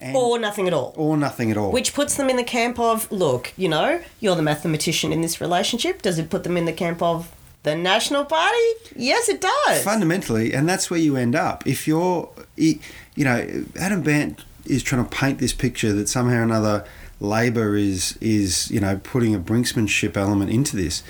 And, 0.00 0.14
Or 0.14 0.38
nothing 0.38 0.66
at 0.66 0.74
all. 0.74 0.92
or 0.96 1.16
nothing 1.16 1.50
at 1.50 1.56
all. 1.56 1.72
Which 1.72 1.94
puts 1.94 2.16
them 2.16 2.28
in 2.28 2.36
the 2.36 2.44
camp 2.44 2.78
of, 2.78 3.10
look, 3.10 3.52
you 3.56 3.68
know, 3.68 4.00
you're 4.20 4.36
the 4.36 4.42
mathematician 4.42 5.10
in 5.12 5.22
this 5.22 5.40
relationship. 5.40 6.02
Does 6.02 6.18
it 6.18 6.28
put 6.28 6.44
them 6.44 6.56
in 6.58 6.66
the 6.66 6.72
camp 6.72 7.00
of 7.00 7.32
the 7.62 7.74
National 7.74 8.24
Party? 8.26 8.68
Yes, 8.94 9.28
it 9.30 9.40
does. 9.40 9.82
fundamentally, 9.82 10.52
and 10.52 10.68
that's 10.68 10.90
where 10.90 11.00
you 11.00 11.16
end 11.16 11.34
up. 11.34 11.66
If 11.66 11.88
you're, 11.88 12.28
you 12.56 12.78
know, 13.16 13.64
Adam 13.80 14.02
Bandt 14.02 14.44
is 14.66 14.82
trying 14.82 15.02
to 15.04 15.10
paint 15.10 15.38
this 15.38 15.52
picture 15.54 15.92
that 15.94 16.08
somehow 16.08 16.40
or 16.40 16.42
another 16.42 16.84
Labor 17.18 17.74
is 17.76 18.18
is 18.20 18.70
you 18.70 18.78
know 18.80 19.00
putting 19.02 19.34
a 19.34 19.38
brinksmanship 19.38 20.16
element 20.18 20.50
into 20.50 20.76
this. 20.76 21.02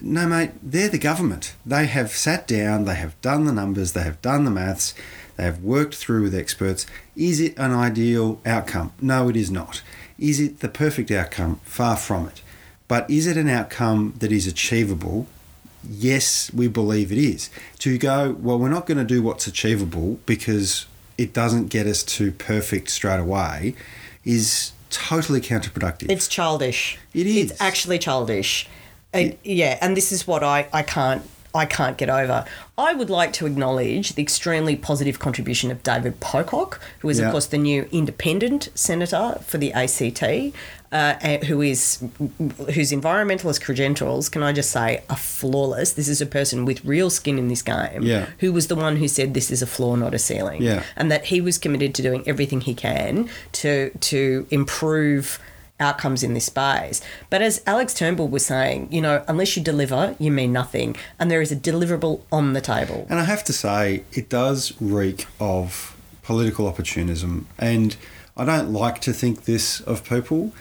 No, 0.00 0.26
mate, 0.28 0.52
they're 0.62 0.88
the 0.88 0.98
government. 0.98 1.54
They 1.66 1.86
have 1.86 2.12
sat 2.12 2.46
down, 2.46 2.84
they 2.84 2.94
have 2.94 3.20
done 3.20 3.44
the 3.46 3.52
numbers, 3.52 3.92
they 3.92 4.04
have 4.04 4.22
done 4.22 4.44
the 4.44 4.50
maths, 4.52 4.94
they 5.36 5.44
have 5.44 5.62
worked 5.62 5.94
through 5.94 6.22
with 6.22 6.34
experts. 6.34 6.86
Is 7.16 7.40
it 7.40 7.56
an 7.58 7.72
ideal 7.72 8.40
outcome? 8.44 8.92
No, 9.00 9.28
it 9.28 9.36
is 9.36 9.50
not. 9.50 9.82
Is 10.18 10.40
it 10.40 10.60
the 10.60 10.68
perfect 10.68 11.10
outcome? 11.10 11.60
Far 11.64 11.96
from 11.96 12.28
it. 12.28 12.42
But 12.88 13.08
is 13.10 13.26
it 13.26 13.36
an 13.36 13.48
outcome 13.48 14.14
that 14.18 14.30
is 14.30 14.46
achievable? 14.46 15.26
Yes, 15.88 16.52
we 16.52 16.68
believe 16.68 17.10
it 17.10 17.18
is. 17.18 17.50
To 17.78 17.96
go, 17.98 18.36
well, 18.38 18.58
we're 18.58 18.68
not 18.68 18.86
going 18.86 18.98
to 18.98 19.04
do 19.04 19.22
what's 19.22 19.46
achievable 19.46 20.20
because 20.26 20.86
it 21.18 21.32
doesn't 21.32 21.68
get 21.68 21.86
us 21.86 22.02
to 22.02 22.32
perfect 22.32 22.90
straight 22.90 23.18
away 23.20 23.74
is 24.24 24.72
totally 24.90 25.40
counterproductive. 25.40 26.10
It's 26.10 26.28
childish. 26.28 26.98
It 27.14 27.26
is. 27.26 27.52
It's 27.52 27.60
actually 27.60 27.98
childish. 27.98 28.68
Uh, 29.14 29.30
yeah, 29.42 29.78
and 29.80 29.96
this 29.96 30.12
is 30.12 30.26
what 30.26 30.42
I, 30.44 30.68
I 30.72 30.82
can't 30.82 31.22
I 31.54 31.66
can't 31.66 31.98
get 31.98 32.08
over. 32.08 32.44
I 32.78 32.94
would 32.94 33.10
like 33.10 33.32
to 33.34 33.46
acknowledge 33.46 34.14
the 34.14 34.22
extremely 34.22 34.74
positive 34.76 35.18
contribution 35.18 35.70
of 35.70 35.82
David 35.82 36.18
Pocock, 36.20 36.80
who 37.00 37.08
is 37.08 37.18
Yeah. 37.20 37.26
of 37.26 37.32
course 37.32 37.46
the 37.46 37.58
new 37.58 37.88
independent 37.92 38.68
senator 38.74 39.38
for 39.46 39.58
the 39.58 39.72
ACT, 39.72 40.22
uh, 40.92 41.14
and 41.20 41.44
who 41.44 41.60
is 41.62 41.98
whose 42.74 42.90
environmentalist 42.92 43.62
credentials, 43.62 44.28
can 44.28 44.42
I 44.42 44.52
just 44.52 44.70
say, 44.70 45.02
are 45.10 45.16
flawless. 45.16 45.92
This 45.92 46.08
is 46.08 46.20
a 46.20 46.26
person 46.26 46.64
with 46.64 46.84
real 46.84 47.10
skin 47.10 47.38
in 47.38 47.48
this 47.48 47.62
game. 47.62 48.02
Yeah. 48.02 48.26
Who 48.40 48.52
was 48.52 48.66
the 48.68 48.76
one 48.76 48.96
who 48.96 49.08
said 49.08 49.34
this 49.34 49.50
is 49.50 49.62
a 49.62 49.66
floor, 49.66 49.96
not 49.96 50.14
a 50.14 50.18
ceiling. 50.18 50.62
Yeah. 50.62 50.82
And 50.96 51.10
that 51.10 51.26
he 51.26 51.40
was 51.40 51.58
committed 51.58 51.94
to 51.96 52.02
doing 52.02 52.22
everything 52.26 52.62
he 52.62 52.74
can 52.74 53.28
to 53.52 53.90
to 53.90 54.46
improve 54.50 55.38
outcomes 55.82 56.22
in 56.22 56.32
this 56.32 56.46
space. 56.46 57.02
But 57.28 57.42
as 57.42 57.62
Alex 57.66 57.92
Turnbull 57.92 58.28
was 58.28 58.46
saying, 58.46 58.88
you 58.90 59.02
know, 59.02 59.24
unless 59.28 59.56
you 59.56 59.62
deliver, 59.62 60.16
you 60.18 60.30
mean 60.30 60.52
nothing. 60.52 60.96
And 61.18 61.30
there 61.30 61.42
is 61.42 61.52
a 61.52 61.56
deliverable 61.56 62.22
on 62.32 62.54
the 62.54 62.62
table. 62.62 63.06
And 63.10 63.20
I 63.20 63.24
have 63.24 63.44
to 63.44 63.52
say, 63.52 64.04
it 64.12 64.28
does 64.28 64.72
reek 64.80 65.26
of 65.38 65.94
political 66.22 66.66
opportunism. 66.66 67.46
And 67.58 67.96
I 68.36 68.44
don't 68.44 68.72
like 68.72 69.00
to 69.02 69.12
think 69.12 69.44
this 69.44 69.80
of 69.80 70.08
people, 70.08 70.52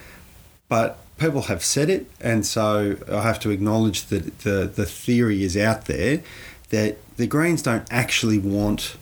but 0.67 0.97
people 1.17 1.43
have 1.43 1.63
said 1.63 1.89
it. 1.89 2.07
And 2.19 2.45
so 2.45 2.97
I 3.09 3.21
have 3.21 3.39
to 3.41 3.51
acknowledge 3.51 4.07
that 4.07 4.39
the, 4.39 4.71
the 4.73 4.85
theory 4.85 5.43
is 5.43 5.55
out 5.55 5.85
there 5.85 6.21
that 6.69 6.97
the 7.17 7.27
Greens 7.27 7.61
don't 7.61 7.85
actually 7.91 8.39
want 8.39 8.95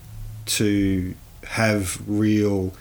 to 0.45 1.13
have 1.45 2.01
real, 2.07 2.73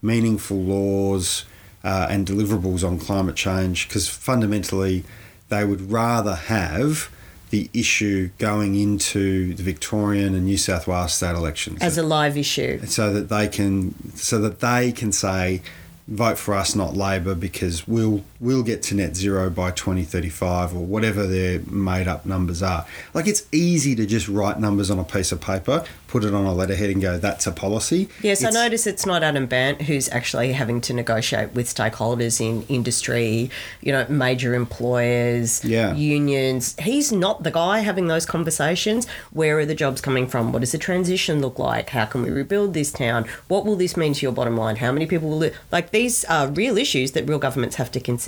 meaningful 0.00 0.56
laws 0.56 1.44
uh, 1.86 2.08
and 2.10 2.26
deliverables 2.26 2.82
on 2.86 2.98
climate 2.98 3.36
change 3.36 3.86
because 3.86 4.08
fundamentally 4.08 5.04
they 5.50 5.64
would 5.64 5.92
rather 5.92 6.34
have 6.34 7.08
the 7.50 7.70
issue 7.72 8.28
going 8.38 8.74
into 8.74 9.54
the 9.54 9.62
Victorian 9.62 10.34
and 10.34 10.44
New 10.46 10.56
South 10.58 10.88
Wales 10.88 11.14
state 11.14 11.36
elections 11.36 11.80
As 11.80 11.96
a 11.96 12.02
live 12.02 12.36
issue. 12.36 12.84
so 12.86 13.12
that 13.12 13.28
they 13.28 13.46
can 13.46 13.94
so 14.16 14.40
that 14.40 14.58
they 14.58 14.90
can 14.90 15.12
say 15.12 15.62
vote 16.08 16.38
for 16.38 16.54
us 16.54 16.74
not 16.74 16.96
labor 16.96 17.36
because 17.36 17.86
we'll 17.86 18.24
we'll 18.40 18.62
get 18.62 18.82
to 18.82 18.94
net 18.94 19.16
zero 19.16 19.48
by 19.50 19.70
2035 19.70 20.74
or 20.74 20.80
whatever 20.84 21.26
their 21.26 21.60
made 21.60 22.06
up 22.08 22.26
numbers 22.26 22.62
are 22.62 22.86
like 23.14 23.26
it's 23.26 23.46
easy 23.52 23.94
to 23.94 24.04
just 24.06 24.28
write 24.28 24.58
numbers 24.60 24.90
on 24.90 24.98
a 24.98 25.04
piece 25.04 25.32
of 25.32 25.40
paper 25.40 25.84
put 26.08 26.24
it 26.24 26.32
on 26.34 26.44
a 26.46 26.52
letterhead 26.54 26.90
and 26.90 27.00
go 27.02 27.18
that's 27.18 27.46
a 27.46 27.52
policy 27.52 28.08
Yes, 28.22 28.44
I 28.44 28.50
notice 28.50 28.86
it's 28.86 29.04
not 29.06 29.22
Adam 29.22 29.46
Bandt 29.46 29.82
who's 29.82 30.08
actually 30.10 30.52
having 30.52 30.80
to 30.82 30.92
negotiate 30.92 31.52
with 31.54 31.66
stakeholders 31.66 32.40
in 32.40 32.62
industry, 32.68 33.50
you 33.80 33.92
know, 33.92 34.06
major 34.08 34.54
employers, 34.54 35.64
Yeah. 35.64 35.94
unions. 35.94 36.74
He's 36.80 37.12
not 37.12 37.42
the 37.42 37.50
guy 37.50 37.80
having 37.80 38.06
those 38.06 38.24
conversations. 38.26 39.06
Where 39.32 39.58
are 39.58 39.66
the 39.66 39.74
jobs 39.74 40.00
coming 40.00 40.26
from? 40.26 40.52
What 40.52 40.60
does 40.60 40.72
the 40.72 40.78
transition 40.78 41.40
look 41.40 41.58
like? 41.58 41.90
How 41.90 42.04
can 42.06 42.22
we 42.22 42.30
rebuild 42.30 42.74
this 42.74 42.90
town? 42.92 43.26
What 43.48 43.64
will 43.66 43.76
this 43.76 43.96
mean 43.96 44.14
to 44.14 44.22
your 44.22 44.32
bottom 44.32 44.56
line? 44.56 44.76
How 44.76 44.92
many 44.92 45.06
people 45.06 45.28
will 45.28 45.38
li- 45.38 45.52
like 45.72 45.90
these 45.90 46.24
are 46.26 46.48
real 46.48 46.78
issues 46.78 47.12
that 47.12 47.28
real 47.28 47.38
governments 47.38 47.76
have 47.76 47.90
to 47.92 48.00
consider. 48.00 48.25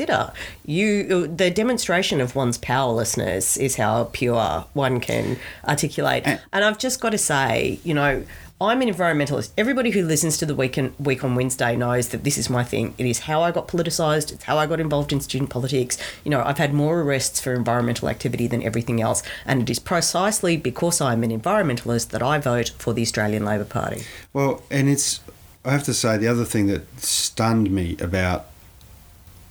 You 0.64 1.26
the 1.26 1.50
demonstration 1.50 2.20
of 2.20 2.34
one's 2.34 2.58
powerlessness 2.58 3.56
is 3.56 3.76
how 3.76 4.04
pure 4.12 4.64
one 4.74 5.00
can 5.00 5.38
articulate. 5.66 6.22
And- 6.26 6.40
And 6.52 6.64
I've 6.64 6.78
just 6.78 7.00
got 7.00 7.10
to 7.10 7.18
say, 7.18 7.78
you 7.84 7.94
know, 7.94 8.24
I'm 8.60 8.82
an 8.82 8.92
environmentalist. 8.92 9.50
Everybody 9.56 9.90
who 9.90 10.02
listens 10.04 10.36
to 10.38 10.46
the 10.46 10.54
week 10.56 10.76
on 11.24 11.34
Wednesday 11.36 11.76
knows 11.76 12.08
that 12.08 12.24
this 12.24 12.36
is 12.36 12.50
my 12.50 12.64
thing. 12.64 12.92
It 12.98 13.06
is 13.06 13.20
how 13.20 13.40
I 13.42 13.52
got 13.52 13.68
politicised. 13.68 14.32
It's 14.32 14.44
how 14.44 14.58
I 14.58 14.66
got 14.66 14.80
involved 14.80 15.12
in 15.12 15.20
student 15.20 15.48
politics. 15.50 15.96
You 16.24 16.32
know, 16.32 16.42
I've 16.44 16.58
had 16.58 16.74
more 16.74 17.00
arrests 17.02 17.40
for 17.40 17.54
environmental 17.54 18.08
activity 18.08 18.48
than 18.48 18.62
everything 18.64 19.00
else. 19.00 19.22
And 19.46 19.62
it 19.62 19.70
is 19.70 19.78
precisely 19.78 20.56
because 20.56 21.00
I'm 21.00 21.22
an 21.22 21.30
environmentalist 21.40 22.08
that 22.08 22.20
I 22.22 22.38
vote 22.38 22.72
for 22.78 22.92
the 22.92 23.02
Australian 23.02 23.44
Labor 23.44 23.64
Party. 23.64 24.02
Well, 24.32 24.62
and 24.72 24.88
it's, 24.88 25.20
I 25.64 25.70
have 25.70 25.84
to 25.84 25.94
say, 25.94 26.16
the 26.16 26.26
other 26.26 26.44
thing 26.44 26.66
that 26.66 26.82
stunned 27.00 27.70
me 27.70 27.96
about 28.00 28.46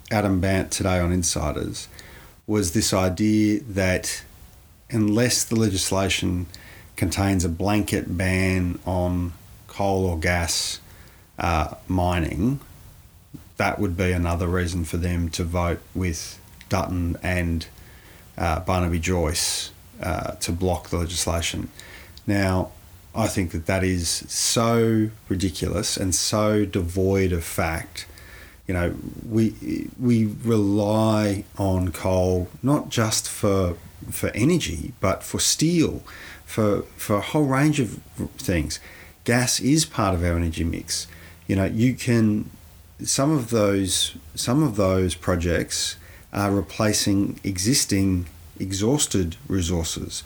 Adam 0.09 0.39
Bandt 0.39 0.71
today 0.71 0.99
on 0.99 1.11
Insiders 1.11 1.87
was 2.45 2.71
this 2.71 2.93
idea 2.93 3.59
that 3.61 4.23
unless 4.89 5.43
the 5.43 5.55
legislation 5.55 6.45
contains 6.95 7.43
a 7.43 7.49
blanket 7.49 8.17
ban 8.17 8.79
on 8.85 9.33
coal 9.67 10.05
or 10.05 10.17
gas 10.17 10.79
uh, 11.37 11.75
mining, 11.87 12.59
that 13.57 13.79
would 13.79 13.97
be 13.97 14.11
another 14.11 14.47
reason 14.47 14.85
for 14.85 14.97
them 14.97 15.29
to 15.29 15.43
vote 15.43 15.79
with 15.93 16.39
Dutton 16.69 17.17
and 17.21 17.67
uh, 18.37 18.61
Barnaby 18.61 18.99
Joyce 18.99 19.71
uh, 20.01 20.31
to 20.35 20.51
block 20.51 20.89
the 20.89 20.97
legislation. 20.97 21.69
Now, 22.25 22.71
I 23.13 23.27
think 23.27 23.51
that 23.51 23.65
that 23.65 23.83
is 23.83 24.09
so 24.09 25.09
ridiculous 25.27 25.97
and 25.97 26.13
so 26.15 26.65
devoid 26.65 27.33
of 27.33 27.43
fact. 27.43 28.05
You 28.67 28.73
know, 28.73 28.95
we 29.27 29.89
we 29.99 30.25
rely 30.25 31.45
on 31.57 31.91
coal 31.91 32.49
not 32.61 32.89
just 32.89 33.29
for 33.29 33.77
for 34.11 34.29
energy, 34.29 34.93
but 34.99 35.23
for 35.23 35.39
steel, 35.39 36.03
for 36.45 36.81
for 36.97 37.15
a 37.15 37.21
whole 37.21 37.45
range 37.45 37.79
of 37.79 37.99
things. 38.37 38.79
Gas 39.23 39.59
is 39.59 39.85
part 39.85 40.13
of 40.15 40.23
our 40.23 40.35
energy 40.35 40.63
mix. 40.63 41.07
You 41.47 41.55
know, 41.55 41.65
you 41.65 41.93
can 41.93 42.49
some 43.03 43.31
of 43.31 43.49
those 43.51 44.15
some 44.35 44.63
of 44.63 44.75
those 44.75 45.15
projects 45.15 45.95
are 46.33 46.51
replacing 46.51 47.39
existing 47.43 48.27
exhausted 48.59 49.37
resources. 49.47 50.23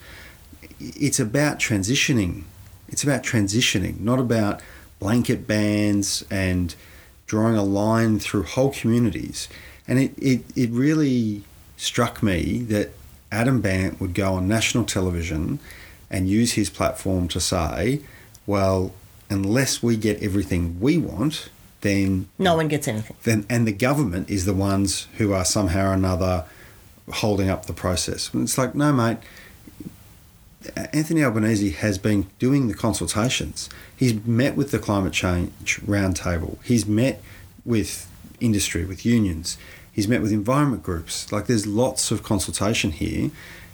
It's 0.79 1.19
about 1.19 1.59
transitioning. 1.59 2.43
It's 2.89 3.03
about 3.03 3.23
transitioning, 3.23 3.99
not 3.99 4.19
about 4.19 4.61
blanket 4.99 5.47
bans 5.47 6.23
and 6.29 6.75
drawing 7.31 7.55
a 7.55 7.63
line 7.63 8.19
through 8.19 8.43
whole 8.43 8.71
communities. 8.73 9.47
And 9.87 9.97
it, 9.97 10.11
it, 10.17 10.41
it 10.53 10.69
really 10.69 11.43
struck 11.77 12.21
me 12.21 12.59
that 12.63 12.89
Adam 13.31 13.61
Bandt 13.61 14.01
would 14.01 14.13
go 14.13 14.33
on 14.33 14.49
national 14.49 14.83
television 14.83 15.59
and 16.09 16.27
use 16.27 16.51
his 16.53 16.69
platform 16.69 17.29
to 17.29 17.39
say, 17.39 18.01
well, 18.45 18.91
unless 19.29 19.81
we 19.81 19.95
get 19.95 20.21
everything 20.21 20.77
we 20.81 20.97
want, 20.97 21.47
then 21.79 22.27
No 22.37 22.57
one 22.57 22.67
gets 22.67 22.89
anything. 22.89 23.15
then 23.23 23.45
and 23.49 23.65
the 23.65 23.71
government 23.71 24.29
is 24.29 24.43
the 24.43 24.53
ones 24.53 25.07
who 25.17 25.31
are 25.31 25.45
somehow 25.45 25.91
or 25.91 25.93
another 25.93 26.43
holding 27.09 27.49
up 27.49 27.65
the 27.65 27.73
process. 27.73 28.29
And 28.33 28.43
it's 28.43 28.57
like, 28.57 28.75
no, 28.75 28.91
mate. 28.91 29.19
Anthony 30.93 31.23
Albanese 31.23 31.71
has 31.71 31.97
been 31.97 32.27
doing 32.39 32.67
the 32.67 32.73
consultations. 32.73 33.69
He's 33.95 34.13
met 34.25 34.55
with 34.55 34.71
the 34.71 34.79
climate 34.79 35.13
change 35.13 35.81
roundtable. 35.81 36.57
He's 36.63 36.85
met 36.85 37.21
with 37.65 38.09
industry, 38.39 38.85
with 38.85 39.05
unions. 39.05 39.57
He's 39.91 40.07
met 40.07 40.21
with 40.21 40.31
environment 40.31 40.83
groups. 40.83 41.31
Like, 41.31 41.47
there's 41.47 41.67
lots 41.67 42.11
of 42.11 42.23
consultation 42.23 42.91
here, 42.91 43.31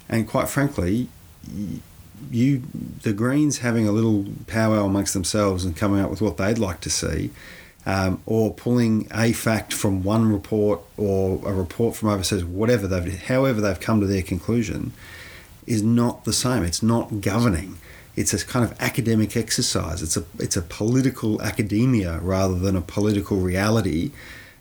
and 0.10 0.28
quite 0.28 0.50
frankly, 0.50 1.10
you 2.32 2.64
the 3.04 3.14
Greens 3.14 3.60
having 3.60 3.88
a 3.88 3.92
little 3.92 4.26
powwow 4.48 4.86
amongst 4.86 5.14
themselves 5.14 5.64
and 5.64 5.78
coming 5.78 6.02
up 6.02 6.10
with 6.10 6.22
what 6.22 6.38
they'd 6.38 6.58
like 6.58 6.82
to 6.82 6.90
see, 6.90 7.30
um, 7.86 8.22
or 8.26 8.54
pulling 8.54 9.08
a 9.14 9.32
fact 9.34 9.72
from 9.74 10.04
one 10.04 10.32
report 10.32 10.82
or 10.98 11.40
a 11.48 11.54
report 11.54 11.96
from 11.96 12.10
overseas, 12.10 12.44
whatever 12.44 12.88
they've, 12.88 13.22
however 13.24 13.62
they've 13.62 13.80
come 13.80 14.00
to 14.02 14.08
their 14.08 14.24
conclusion, 14.24 14.94
is 15.68 15.84
not 15.84 16.24
the 16.24 16.34
same. 16.34 16.64
It's 16.64 16.82
not 16.82 17.22
governing. 17.22 17.78
It's 18.16 18.34
a 18.34 18.44
kind 18.44 18.66
of 18.66 18.76
academic 18.82 19.38
exercise. 19.38 20.02
It's 20.02 20.18
a 20.18 20.24
it's 20.40 20.58
a 20.58 20.62
political 20.64 21.40
academia 21.42 22.20
rather 22.20 22.58
than 22.58 22.76
a 22.76 22.82
political 22.82 23.38
reality, 23.38 24.12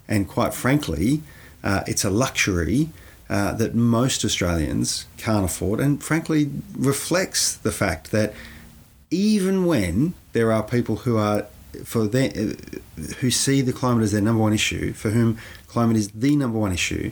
and 0.06 0.28
quite 0.28 0.52
frankly, 0.52 1.22
uh, 1.64 1.82
it's 1.86 2.04
a 2.04 2.10
luxury 2.10 2.90
uh, 3.30 3.52
that 3.54 3.74
most 3.74 4.24
Australians 4.24 5.06
can't 5.16 5.44
afford, 5.44 5.80
and 5.80 6.02
frankly 6.02 6.50
reflects 6.76 7.56
the 7.56 7.72
fact 7.72 8.10
that 8.10 8.34
even 9.10 9.64
when 9.64 10.12
there 10.32 10.52
are 10.52 10.62
people 10.62 10.96
who 10.96 11.16
are 11.16 11.46
for 11.84 12.06
their, 12.06 12.30
who 13.20 13.30
see 13.30 13.60
the 13.62 13.72
climate 13.72 14.02
as 14.02 14.12
their 14.12 14.20
number 14.20 14.42
one 14.42 14.52
issue, 14.52 14.92
for 14.92 15.10
whom 15.10 15.38
climate 15.66 15.96
is 15.96 16.08
the 16.10 16.36
number 16.36 16.58
one 16.58 16.72
issue, 16.72 17.10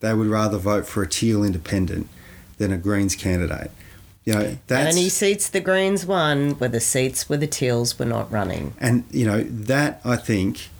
they 0.00 0.12
would 0.12 0.26
rather 0.26 0.58
vote 0.58 0.86
for 0.86 1.02
a 1.02 1.08
teal 1.08 1.44
independent 1.44 2.08
than 2.58 2.72
a 2.72 2.78
Greens 2.78 3.16
candidate. 3.16 3.70
You 4.24 4.32
know, 4.32 4.56
that's 4.68 4.88
and 4.88 4.98
he 4.98 5.10
seats 5.10 5.50
the 5.50 5.60
Greens 5.60 6.06
won 6.06 6.52
where 6.52 6.70
the 6.70 6.80
seats 6.80 7.28
where 7.28 7.38
the 7.38 7.46
Teals 7.46 7.98
were 7.98 8.06
not 8.06 8.30
running. 8.32 8.72
and 8.80 9.04
you 9.10 9.26
know 9.26 9.42
that 9.42 10.00
I 10.04 10.16
think 10.16 10.70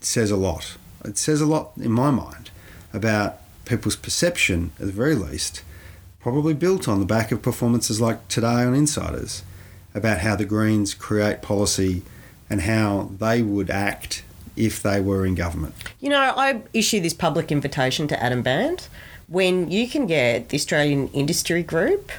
says 0.00 0.30
a 0.30 0.36
lot. 0.36 0.76
It 1.04 1.18
says 1.18 1.40
a 1.40 1.46
lot 1.46 1.72
in 1.76 1.92
my 1.92 2.10
mind 2.10 2.50
about 2.94 3.38
people's 3.64 3.96
perception, 3.96 4.72
at 4.80 4.86
the 4.86 4.92
very 4.92 5.14
least, 5.14 5.62
probably 6.20 6.54
built 6.54 6.88
on 6.88 7.00
the 7.00 7.06
back 7.06 7.30
of 7.32 7.42
performances 7.42 8.00
like 8.00 8.26
today 8.28 8.46
on 8.64 8.74
Insiders, 8.74 9.42
about 9.94 10.18
how 10.18 10.36
the 10.36 10.44
Greens 10.44 10.94
create 10.94 11.42
policy 11.42 12.02
and 12.48 12.62
how 12.62 13.10
they 13.18 13.42
would 13.42 13.70
act 13.70 14.24
if 14.56 14.82
they 14.82 15.00
were 15.00 15.24
in 15.24 15.34
government. 15.34 15.74
You 16.00 16.10
know, 16.10 16.20
I 16.36 16.62
issue 16.72 17.00
this 17.00 17.14
public 17.14 17.50
invitation 17.50 18.06
to 18.08 18.22
Adam 18.22 18.42
Bandt 18.42 18.88
when 19.32 19.70
you 19.70 19.88
can 19.88 20.06
get 20.06 20.50
the 20.50 20.56
Australian 20.56 21.08
Industry 21.08 21.62
Group 21.62 22.12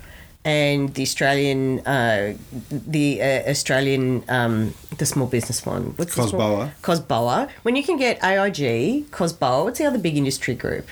and 0.44 0.94
the 0.96 1.04
Australian, 1.04 1.80
uh, 1.86 2.34
the 2.72 3.22
uh, 3.22 3.50
Australian, 3.54 4.24
um, 4.28 4.74
the 4.98 5.06
small 5.06 5.28
business 5.28 5.66
one. 5.66 5.94
What's 5.96 6.16
Cosboa. 6.16 6.72
Cosboa. 6.82 7.50
When 7.62 7.76
you 7.76 7.84
can 7.84 7.98
get 7.98 8.22
AIG, 8.24 9.10
Cosboa, 9.12 9.64
what's 9.66 9.80
the 9.80 9.86
other 9.86 10.00
big 10.00 10.18
industry 10.18 10.56
group? 10.56 10.88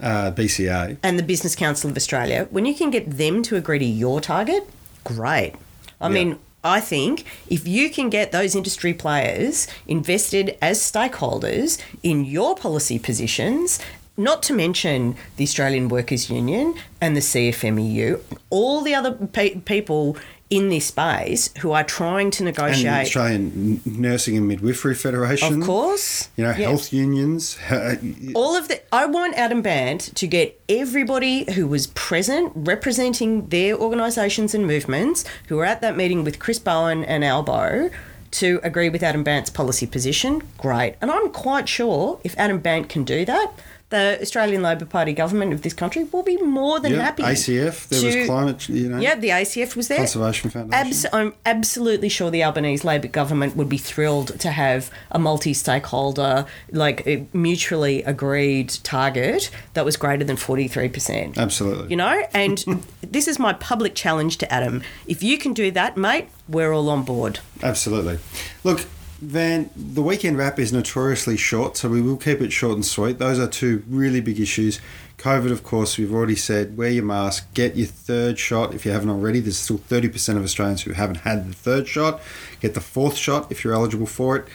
Uh, 0.00 0.30
BCA. 0.30 0.96
and 1.02 1.18
the 1.18 1.24
Business 1.24 1.54
Council 1.56 1.90
of 1.90 1.96
Australia, 1.96 2.46
when 2.50 2.64
you 2.66 2.74
can 2.74 2.88
get 2.90 3.04
them 3.18 3.42
to 3.42 3.56
agree 3.56 3.80
to 3.80 3.84
your 3.84 4.20
target, 4.20 4.62
great. 5.04 5.52
I 6.00 6.06
Yeah. 6.06 6.14
mean, 6.14 6.38
I 6.62 6.80
think 6.80 7.24
if 7.48 7.66
you 7.68 7.90
can 7.90 8.08
get 8.08 8.30
those 8.32 8.54
industry 8.56 8.92
players 8.94 9.66
invested 9.88 10.56
as 10.62 10.78
stakeholders 10.80 11.78
in 12.02 12.24
your 12.24 12.54
policy 12.56 12.98
positions, 12.98 13.78
not 14.18 14.42
to 14.44 14.52
mention 14.52 15.14
the 15.36 15.44
Australian 15.44 15.88
Workers 15.88 16.28
Union 16.28 16.74
and 17.00 17.16
the 17.16 17.20
CFMEU, 17.20 18.20
all 18.50 18.82
the 18.82 18.94
other 18.94 19.12
pe- 19.12 19.56
people 19.60 20.16
in 20.50 20.70
this 20.70 20.86
space 20.86 21.50
who 21.58 21.72
are 21.72 21.84
trying 21.84 22.30
to 22.30 22.42
And 22.42 22.56
negotiate. 22.56 23.06
Australian 23.06 23.80
Nursing 23.84 24.36
and 24.38 24.48
Midwifery 24.48 24.94
Federation. 24.94 25.60
of 25.60 25.66
course. 25.66 26.28
You 26.36 26.44
know, 26.44 26.50
Yes. 26.50 26.58
health 26.58 26.92
unions. 26.92 27.58
Uh, 27.70 27.96
all 28.34 28.56
of 28.56 28.68
the 28.68 28.80
I 28.94 29.04
want 29.04 29.34
Adam 29.36 29.60
Bandt 29.60 30.10
to 30.14 30.26
get 30.26 30.58
everybody 30.68 31.52
who 31.52 31.66
was 31.66 31.88
present 31.88 32.52
representing 32.54 33.46
their 33.48 33.74
organisations 33.76 34.54
and 34.54 34.66
movements 34.66 35.22
who 35.48 35.56
were 35.56 35.66
at 35.66 35.82
that 35.82 35.96
meeting 35.98 36.24
with 36.24 36.38
Chris 36.38 36.58
Bowen 36.58 37.04
and 37.04 37.22
Albo 37.24 37.90
to 38.30 38.60
agree 38.62 38.88
with 38.88 39.02
Adam 39.02 39.22
Bandt's 39.22 39.50
policy 39.50 39.86
position. 39.86 40.42
Great. 40.56 40.94
And 41.02 41.10
I'm 41.10 41.28
quite 41.30 41.68
sure 41.68 42.20
if 42.24 42.34
Adam 42.38 42.58
Bandt 42.58 42.88
can 42.88 43.04
do 43.04 43.26
that, 43.26 43.52
the 43.90 44.18
Australian 44.20 44.60
Labor 44.62 44.84
Party 44.84 45.14
government 45.14 45.52
of 45.54 45.62
this 45.62 45.72
country 45.72 46.04
will 46.04 46.22
be 46.22 46.36
more 46.36 46.78
than 46.78 46.92
happy. 46.92 47.22
Yeah, 47.22 47.28
happy. 47.28 47.40
ACF, 47.40 47.88
there 47.88 48.00
to- 48.00 48.18
was 48.18 48.26
climate, 48.26 48.68
you 48.68 48.88
know, 48.88 48.98
Yeah, 48.98 49.14
the 49.14 49.30
ACF 49.30 49.74
was 49.76 49.88
there. 49.88 49.96
Conservation 49.98 50.50
Foundation. 50.50 50.86
Abs- 50.86 51.06
I'm 51.12 51.32
absolutely 51.46 52.10
sure 52.10 52.30
the 52.30 52.44
Albanese 52.44 52.86
Labor 52.86 53.08
government 53.08 53.56
would 53.56 53.68
be 53.68 53.78
thrilled 53.78 54.38
to 54.40 54.50
have 54.50 54.90
a 55.10 55.18
multi-stakeholder, 55.18 56.44
like 56.70 57.06
a 57.06 57.26
mutually 57.32 58.02
agreed 58.02 58.68
target 58.82 59.50
that 59.74 59.84
was 59.84 59.96
greater 59.96 60.24
than 60.24 60.36
43%. 60.36 61.38
Absolutely. 61.38 61.88
You 61.88 61.96
know, 61.96 62.22
and 62.34 62.58
this 63.02 63.26
is 63.26 63.38
my 63.38 63.52
public 63.54 63.94
challenge 63.94 64.36
to 64.38 64.52
Adam. 64.52 64.82
If 65.06 65.22
you 65.22 65.38
can 65.38 65.54
do 65.54 65.70
that, 65.70 65.96
mate, 65.96 66.28
we're 66.48 66.72
all 66.72 66.90
on 66.90 67.04
board. 67.04 67.40
Absolutely. 67.62 68.18
Look, 68.64 68.84
Van, 69.20 69.68
the 69.74 70.02
weekend 70.02 70.38
wrap 70.38 70.60
is 70.60 70.72
notoriously 70.72 71.36
short, 71.36 71.76
so 71.76 71.88
we 71.88 72.00
will 72.00 72.16
keep 72.16 72.40
it 72.40 72.52
short 72.52 72.74
and 72.74 72.86
sweet. 72.86 73.18
Those 73.18 73.40
are 73.40 73.48
two 73.48 73.82
really 73.88 74.20
big 74.20 74.38
issues. 74.38 74.80
COVID, 75.18 75.50
of 75.50 75.64
course, 75.64 75.98
we've 75.98 76.14
already 76.14 76.36
said 76.36 76.76
wear 76.76 76.90
your 76.90 77.04
mask, 77.04 77.52
get 77.52 77.74
your 77.74 77.88
third 77.88 78.38
shot 78.38 78.74
if 78.74 78.86
you 78.86 78.92
haven't 78.92 79.10
already. 79.10 79.40
There's 79.40 79.58
still 79.58 79.78
30% 79.78 80.36
of 80.36 80.44
Australians 80.44 80.82
who 80.82 80.92
haven't 80.92 81.16
had 81.16 81.50
the 81.50 81.54
third 81.54 81.88
shot. 81.88 82.20
Get 82.60 82.74
the 82.74 82.80
fourth 82.80 83.16
shot 83.16 83.50
if 83.50 83.64
you're 83.64 83.74
eligible 83.74 84.06
for 84.06 84.36
it. 84.36 84.48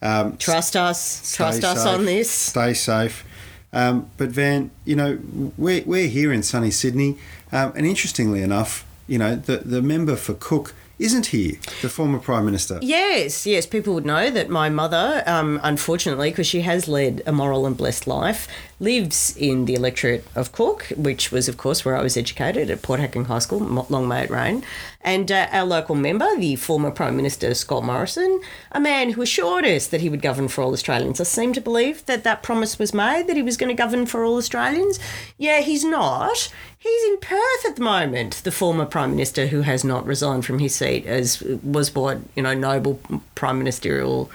Um, 0.00 0.38
Trust 0.38 0.76
us. 0.76 1.34
Trust 1.36 1.58
Stay 1.58 1.66
us 1.66 1.84
on 1.84 2.06
this. 2.06 2.30
Stay 2.30 2.72
safe. 2.72 3.26
Um, 3.74 4.10
but 4.16 4.30
Van, 4.30 4.70
you 4.86 4.96
know, 4.96 5.18
we're, 5.58 5.82
we're 5.84 6.08
here 6.08 6.32
in 6.32 6.42
sunny 6.42 6.70
Sydney, 6.70 7.18
um, 7.52 7.74
and 7.76 7.84
interestingly 7.84 8.40
enough, 8.40 8.86
you 9.06 9.18
know, 9.18 9.36
the, 9.36 9.58
the 9.58 9.82
member 9.82 10.16
for 10.16 10.32
Cook 10.32 10.74
isn't 10.98 11.26
he? 11.26 11.58
the 11.82 11.88
former 11.88 12.18
Prime 12.18 12.44
Minister. 12.44 12.78
Yes, 12.82 13.46
yes. 13.46 13.66
People 13.66 13.94
would 13.94 14.06
know 14.06 14.30
that 14.30 14.48
my 14.48 14.68
mother, 14.68 15.22
um, 15.26 15.60
unfortunately, 15.62 16.30
because 16.30 16.46
she 16.46 16.62
has 16.62 16.88
led 16.88 17.22
a 17.26 17.32
moral 17.32 17.66
and 17.66 17.76
blessed 17.76 18.06
life, 18.06 18.48
lives 18.80 19.36
in 19.36 19.64
the 19.64 19.74
electorate 19.74 20.24
of 20.34 20.52
Cook, 20.52 20.84
which 20.96 21.32
was, 21.32 21.48
of 21.48 21.56
course, 21.56 21.84
where 21.84 21.96
I 21.96 22.02
was 22.02 22.16
educated 22.16 22.70
at 22.70 22.82
Port 22.82 23.00
Hacking 23.00 23.24
High 23.24 23.40
School, 23.40 23.58
Long 23.60 24.06
May 24.06 24.24
it 24.24 24.30
rain. 24.30 24.62
And 25.00 25.30
uh, 25.32 25.48
our 25.50 25.64
local 25.64 25.94
member, 25.94 26.36
the 26.36 26.56
former 26.56 26.90
Prime 26.90 27.16
Minister 27.16 27.54
Scott 27.54 27.84
Morrison, 27.84 28.40
a 28.72 28.80
man 28.80 29.10
who 29.10 29.22
assured 29.22 29.64
us 29.64 29.86
that 29.88 30.00
he 30.00 30.08
would 30.08 30.22
govern 30.22 30.48
for 30.48 30.62
all 30.62 30.72
Australians. 30.72 31.20
I 31.20 31.24
seem 31.24 31.52
to 31.54 31.60
believe 31.60 32.04
that 32.06 32.24
that 32.24 32.42
promise 32.42 32.78
was 32.78 32.94
made 32.94 33.26
that 33.26 33.36
he 33.36 33.42
was 33.42 33.56
going 33.56 33.74
to 33.74 33.80
govern 33.80 34.06
for 34.06 34.24
all 34.24 34.36
Australians. 34.36 34.98
Yeah, 35.38 35.60
he's 35.60 35.84
not. 35.84 36.52
He's 36.78 37.04
in 37.04 37.18
Perth 37.18 37.66
at 37.66 37.76
the 37.76 37.82
moment, 37.82 38.42
the 38.44 38.52
former 38.52 38.86
Prime 38.86 39.10
Minister 39.10 39.48
who 39.48 39.62
has 39.62 39.82
not 39.82 40.06
resigned 40.06 40.44
from 40.44 40.60
his 40.60 40.74
seat 40.74 41.06
as 41.06 41.42
was 41.42 41.94
what, 41.94 42.18
you 42.36 42.42
know, 42.42 42.54
noble 42.54 43.00
prime 43.34 43.58
ministerial. 43.58 44.30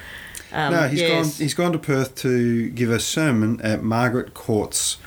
Um, 0.53 0.71
no, 0.71 0.87
he's 0.87 1.01
yes. 1.01 1.09
gone. 1.09 1.43
He's 1.43 1.53
gone 1.53 1.71
to 1.73 1.79
Perth 1.79 2.15
to 2.17 2.69
give 2.69 2.91
a 2.91 2.99
sermon 2.99 3.59
at 3.61 3.83
Margaret 3.83 4.33
Court's 4.33 4.97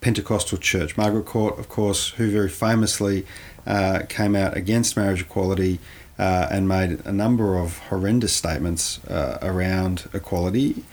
Pentecostal 0.00 0.58
church. 0.58 0.96
Margaret 0.96 1.26
Court, 1.26 1.58
of 1.58 1.68
course, 1.68 2.10
who 2.10 2.30
very 2.30 2.48
famously 2.48 3.26
uh, 3.66 4.00
came 4.08 4.34
out 4.34 4.56
against 4.56 4.96
marriage 4.96 5.20
equality 5.20 5.78
uh, 6.18 6.48
and 6.50 6.68
made 6.68 7.04
a 7.04 7.12
number 7.12 7.58
of 7.58 7.78
horrendous 7.90 8.34
statements 8.34 9.04
uh, 9.04 9.38
around 9.42 10.08
equality. 10.12 10.84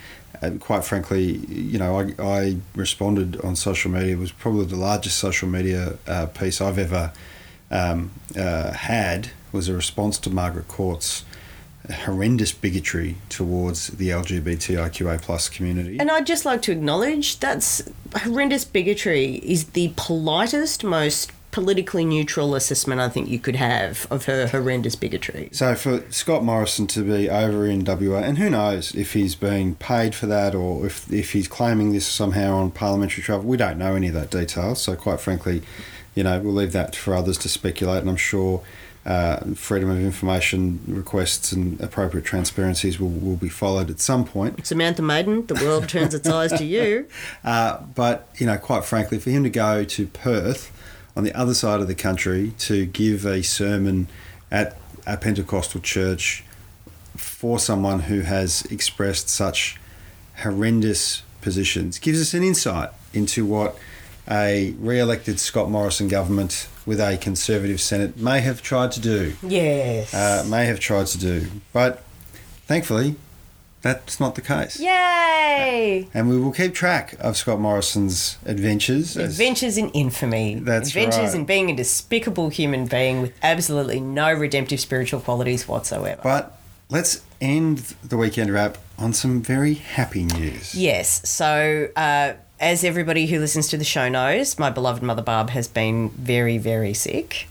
And 0.42 0.60
quite 0.60 0.84
frankly, 0.84 1.38
you 1.48 1.78
know, 1.78 2.00
I, 2.00 2.14
I 2.20 2.58
responded 2.76 3.40
on 3.42 3.56
social 3.56 3.92
media. 3.92 4.16
It 4.16 4.20
was 4.20 4.32
probably 4.32 4.66
the 4.66 4.76
largest 4.76 5.20
social 5.20 5.48
media 5.48 5.98
uh, 6.08 6.26
piece 6.26 6.60
I've 6.60 6.80
ever 6.80 7.14
um, 7.70 8.12
uh, 8.38 8.74
had. 8.74 9.32
Was 9.52 9.68
a 9.68 9.74
response 9.74 10.18
to 10.20 10.30
Margaret 10.30 10.68
Court's 10.68 11.26
horrendous 11.90 12.52
bigotry 12.52 13.18
towards 13.30 13.88
the 13.88 14.10
LGBTIQA 14.10 15.22
plus 15.22 15.50
community. 15.50 16.00
And 16.00 16.12
I'd 16.12 16.28
just 16.28 16.46
like 16.46 16.62
to 16.64 16.72
acknowledge 16.72 17.40
that's 17.40 17.82
horrendous 18.16 18.66
bigotry 18.66 19.36
is 19.44 19.66
the 19.72 19.94
politest, 19.96 20.84
most 20.84 21.32
politically 21.52 22.06
neutral 22.06 22.56
assessment 22.56 23.02
I 23.02 23.10
think 23.10 23.28
you 23.28 23.38
could 23.38 23.58
have 23.58 24.08
of 24.10 24.26
her 24.26 24.48
horrendous 24.48 24.96
bigotry. 24.96 25.50
so 25.52 25.76
for 25.76 26.10
Scott 26.10 26.44
Morrison 26.44 26.88
to 26.88 27.04
be 27.04 27.30
over 27.30 27.66
in 27.66 27.84
WA, 27.84 28.20
and 28.20 28.38
who 28.38 28.50
knows 28.50 28.96
if 28.96 29.14
he's 29.14 29.36
being 29.36 29.76
paid 29.76 30.16
for 30.16 30.28
that 30.28 30.56
or 30.56 30.86
if, 30.86 31.12
if 31.12 31.34
he's 31.34 31.48
claiming 31.48 31.92
this 31.92 32.08
somehow 32.08 32.56
on 32.56 32.72
parliamentary 32.72 33.22
travel, 33.24 33.46
we 33.46 33.58
don't 33.58 33.78
know 33.78 33.96
any 33.96 34.08
of 34.08 34.14
that 34.14 34.32
detail. 34.32 34.76
So 34.76 34.96
quite 34.96 35.20
frankly, 35.20 35.62
you 36.16 36.24
know, 36.24 36.40
we'll 36.40 36.54
leave 36.54 36.72
that 36.72 36.96
for 36.96 37.14
others 37.14 37.38
to 37.40 37.50
speculate, 37.50 38.02
and 38.02 38.10
I'm 38.10 38.16
sure 38.16 38.64
uh, 39.06 39.38
freedom 39.56 39.90
of 39.90 40.00
information 40.00 40.80
requests 40.88 41.52
and 41.52 41.80
appropriate 41.82 42.24
transparencies 42.24 43.00
will, 43.00 43.10
will 43.10 43.36
be 43.36 43.50
followed 43.50 43.90
at 43.90 44.00
some 44.00 44.26
point. 44.26 44.66
Samantha 44.66 45.02
Maiden, 45.02 45.46
the 45.48 45.56
world 45.56 45.90
turns 45.90 46.14
its 46.14 46.28
eyes 46.28 46.52
to 46.54 46.66
you. 46.66 47.08
Uh, 47.44 47.82
but 47.96 48.28
you 48.36 48.46
know, 48.46 48.58
quite 48.58 48.86
frankly, 48.86 49.18
for 49.18 49.30
him 49.30 49.44
to 49.44 49.50
go 49.50 49.84
to 49.84 50.06
Perth 50.08 50.72
on 51.16 51.24
the 51.24 51.34
other 51.34 51.54
side 51.54 51.80
of 51.80 51.88
the 51.88 51.96
country 51.96 52.54
to 52.60 52.86
give 52.86 53.26
a 53.26 53.42
sermon 53.42 54.08
at 54.52 54.78
a 55.08 55.18
Pentecostal 55.18 55.82
church 55.82 56.44
for 57.18 57.60
someone 57.60 58.02
who 58.02 58.22
has 58.22 58.64
expressed 58.66 59.30
such 59.30 59.80
horrendous 60.38 61.24
positions 61.42 62.00
gives 62.00 62.22
us 62.22 62.34
an 62.34 62.44
insight 62.44 62.90
into 63.14 63.46
what 63.46 63.78
a 64.32 64.74
re-elected 64.80 65.40
Scott 65.40 65.70
Morrison 65.70 66.08
government 66.08 66.68
with 66.86 67.00
a 67.02 67.18
Conservative 67.18 67.82
Senate 67.82 68.18
may 68.18 68.40
have 68.40 68.62
tried 68.62 68.92
to 68.94 69.02
do. 69.02 69.34
Yes. 69.44 70.14
Uh, 70.14 70.46
may 70.50 70.66
have 70.66 70.80
tried 70.80 71.08
to 71.08 71.18
do, 71.18 71.48
but 71.74 72.02
thankfully, 72.66 73.16
that's 73.82 74.20
not 74.20 74.36
the 74.36 74.42
case. 74.42 74.80
Yay! 74.80 76.08
And 76.14 76.30
we 76.30 76.40
will 76.40 76.52
keep 76.52 76.74
track 76.74 77.16
of 77.20 77.36
Scott 77.36 77.60
Morrison's 77.60 78.38
adventures. 78.46 79.18
Adventures 79.18 79.78
in 79.78 79.90
infamy. 79.90 80.56
That's 80.56 80.90
Adventures 80.90 81.32
right. 81.32 81.36
in 81.36 81.46
being 81.46 81.70
a 81.70 81.76
despicable 81.76 82.50
human 82.50 82.86
being 82.86 83.22
with 83.22 83.34
absolutely 83.44 84.00
no 84.00 84.32
redemptive 84.32 84.80
spiritual 84.80 85.20
qualities 85.20 85.68
whatsoever. 85.68 86.22
but 86.24 86.58
let's 86.90 87.24
end 87.42 87.80
the 88.04 88.18
weekend 88.18 88.54
wrap 88.54 88.78
on 88.98 89.12
some 89.14 89.42
very 89.42 89.74
happy 89.74 90.24
news. 90.26 90.76
Yes. 90.76 91.28
So, 91.28 91.90
uh, 91.96 92.34
as 92.62 92.84
everybody 92.84 93.26
who 93.26 93.40
listens 93.40 93.68
to 93.70 93.78
the 93.78 93.84
show 93.84 94.08
knows, 94.08 94.60
my 94.60 94.70
beloved 94.70 95.02
mother 95.02 95.24
Barb 95.24 95.50
has 95.50 95.68
been 95.68 96.10
very, 96.12 96.60
very 96.60 96.94
sick. 96.94 97.48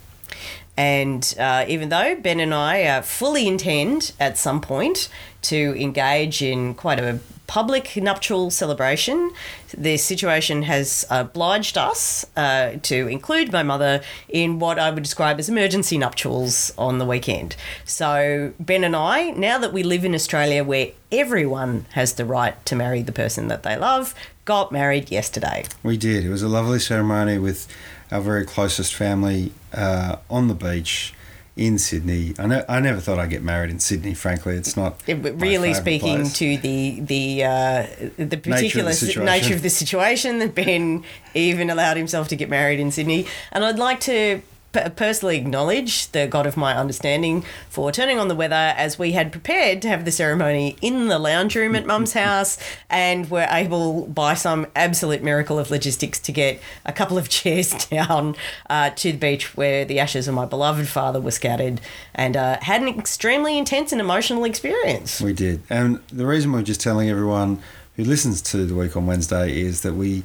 And 0.81 1.35
uh, 1.39 1.67
even 1.69 1.91
though 1.91 2.15
Ben 2.15 2.41
and 2.41 2.55
I 2.55 2.85
uh, 2.85 3.03
fully 3.03 3.47
intend 3.47 4.13
at 4.19 4.39
some 4.39 4.63
point 4.63 5.11
to 5.43 5.79
engage 5.79 6.41
in 6.41 6.73
quite 6.73 6.99
a 6.99 7.21
public 7.47 7.99
nuptial 7.99 8.51
celebration, 8.51 9.31
the 9.77 9.99
situation 9.99 10.63
has 10.63 11.05
obliged 11.11 11.77
us 11.77 12.25
uh, 12.35 12.77
to 12.81 13.09
include 13.09 13.53
my 13.53 13.63
mother 13.63 14.01
in 14.31 14.59
what 14.59 14.79
I 14.79 14.91
would 14.91 15.03
describe 15.03 15.39
as 15.39 15.51
emergency 15.51 15.99
nuptials 15.99 16.73
on 16.79 16.97
the 16.97 17.05
weekend. 17.05 17.57
So, 17.85 18.55
Ben 18.59 18.83
and 18.83 18.97
I, 18.97 19.33
now 19.33 19.59
that 19.59 19.75
we 19.75 19.83
live 19.83 20.07
in 20.07 20.15
Australia 20.15 20.65
where 20.65 20.93
everyone 21.13 21.85
has 21.91 22.15
the 22.15 22.25
right 22.25 22.55
to 22.65 22.75
marry 22.75 23.03
the 23.03 23.13
person 23.13 23.49
that 23.49 23.65
they 23.65 23.77
love, 23.77 24.15
got 24.47 24.73
married 24.73 25.11
yesterday. 25.11 25.67
We 25.83 25.99
did. 25.99 26.25
It 26.25 26.31
was 26.31 26.43
a 26.43 26.49
lovely 26.49 26.79
ceremony 26.79 27.37
with 27.37 27.69
our 28.11 28.21
very 28.21 28.45
closest 28.45 28.95
family 28.95 29.53
uh, 29.73 30.17
on 30.29 30.49
the 30.49 30.55
beach 30.55 31.15
in 31.57 31.79
Sydney. 31.79 32.33
I, 32.39 32.47
ne- 32.47 32.65
I 32.69 32.81
never 32.81 33.01
thought 33.01 33.19
I'd 33.19 33.31
get 33.31 33.43
married 33.43 33.71
in 33.71 33.81
Sydney, 33.81 34.15
frankly. 34.15 34.55
It's 34.57 34.77
not. 34.77 35.01
It- 35.07 35.17
really 35.17 35.75
speaking 35.75 36.21
place. 36.23 36.39
to 36.39 36.57
the 36.59 37.01
the 37.01 37.45
uh, 37.45 37.87
the 38.17 38.37
particular 38.37 38.93
si- 38.93 39.07
situation. 39.07 39.25
nature 39.27 39.55
of 39.55 39.63
the 39.63 39.71
situation 39.71 40.39
that 40.39 40.55
Ben 40.55 41.05
even 41.35 41.69
allowed 41.71 41.97
himself 41.97 42.29
to 42.29 42.37
get 42.37 42.49
married 42.49 42.81
in 42.81 42.91
Sydney, 42.91 43.27
and 43.53 43.65
I'd 43.65 43.79
like 43.79 44.01
to. 44.01 44.41
Personally, 44.73 45.37
acknowledge 45.37 46.13
the 46.13 46.29
God 46.29 46.47
of 46.47 46.57
my 46.57 46.77
understanding 46.77 47.45
for 47.69 47.91
turning 47.91 48.19
on 48.19 48.29
the 48.29 48.37
weather 48.37 48.55
as 48.55 48.99
we 48.99 49.13
had 49.13 49.33
prepared 49.33 49.83
to 49.83 49.89
have 49.89 50.05
the 50.05 50.13
ceremony 50.13 50.77
in 50.81 51.09
the 51.09 51.19
lounge 51.19 51.57
room 51.57 51.75
at 51.75 51.87
Mum's 51.87 52.13
house, 52.25 52.57
and 52.89 53.29
were 53.31 53.49
able, 53.51 54.07
by 54.07 54.35
some 54.35 54.67
absolute 54.77 55.23
miracle 55.23 55.59
of 55.59 55.71
logistics, 55.71 56.21
to 56.21 56.31
get 56.31 56.61
a 56.85 56.93
couple 56.93 57.19
of 57.19 57.29
chairs 57.41 57.87
down 57.87 58.37
uh, 58.69 58.91
to 58.91 59.11
the 59.13 59.19
beach 59.19 59.57
where 59.57 59.85
the 59.85 59.99
ashes 59.99 60.29
of 60.29 60.35
my 60.35 60.47
beloved 60.47 60.87
father 60.87 61.21
were 61.21 61.31
scattered, 61.33 61.81
and 62.15 62.37
uh, 62.37 62.59
had 62.63 62.81
an 62.81 62.89
extremely 62.89 63.59
intense 63.59 63.91
and 63.91 64.01
emotional 64.01 64.45
experience. 64.45 65.21
We 65.21 65.33
did. 65.33 65.63
And 65.69 66.01
the 66.13 66.27
reason 66.27 66.53
we're 66.53 66.63
just 66.63 66.81
telling 66.81 67.11
everyone 67.11 67.61
who 67.97 68.05
listens 68.05 68.41
to 68.41 68.67
the 68.67 68.75
week 68.75 68.97
on 68.97 69.07
Wednesday 69.07 69.61
is 69.61 69.83
that 69.83 69.95
we 69.95 70.23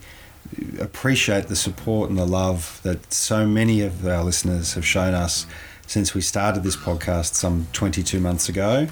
appreciate 0.80 1.48
the 1.48 1.56
support 1.56 2.10
and 2.10 2.18
the 2.18 2.26
love 2.26 2.80
that 2.84 3.12
so 3.14 3.46
many 3.46 3.82
of 3.82 4.06
our 4.08 4.24
listeners 4.24 4.74
have 4.74 4.86
shown 4.86 5.14
us 5.14 5.46
since 5.88 6.14
we 6.14 6.22
started 6.22 6.64
this 6.64 6.76
podcast 6.76 7.34
some 7.34 7.68
22 7.74 8.20
months 8.20 8.50
ago. 8.50 8.88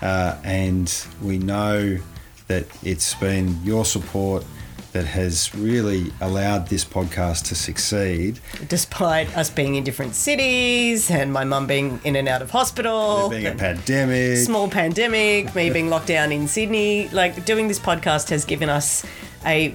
Uh, 0.00 0.36
and 0.44 1.06
we 1.22 1.38
know 1.38 1.98
that 2.46 2.66
it's 2.82 3.14
been 3.14 3.58
your 3.62 3.84
support 3.84 4.44
that 4.92 5.04
has 5.04 5.54
really 5.54 6.10
allowed 6.20 6.66
this 6.68 6.84
podcast 6.84 7.46
to 7.46 7.54
succeed. 7.54 8.40
despite 8.68 9.36
us 9.36 9.50
being 9.50 9.74
in 9.74 9.84
different 9.84 10.14
cities 10.14 11.10
and 11.10 11.30
my 11.32 11.44
mum 11.44 11.66
being 11.66 12.00
in 12.04 12.16
and 12.16 12.26
out 12.26 12.40
of 12.40 12.50
hospital. 12.50 13.28
There 13.28 13.40
being 13.40 13.52
a 13.52 13.56
pandemic. 13.56 14.38
Small 14.38 14.68
pandemic, 14.68 15.54
me 15.54 15.70
being 15.70 15.90
locked 15.90 16.06
down 16.06 16.32
in 16.32 16.48
Sydney. 16.48 17.08
Like, 17.08 17.44
doing 17.44 17.68
this 17.68 17.78
podcast 17.78 18.30
has 18.30 18.46
given 18.46 18.70
us 18.70 19.04
a, 19.44 19.74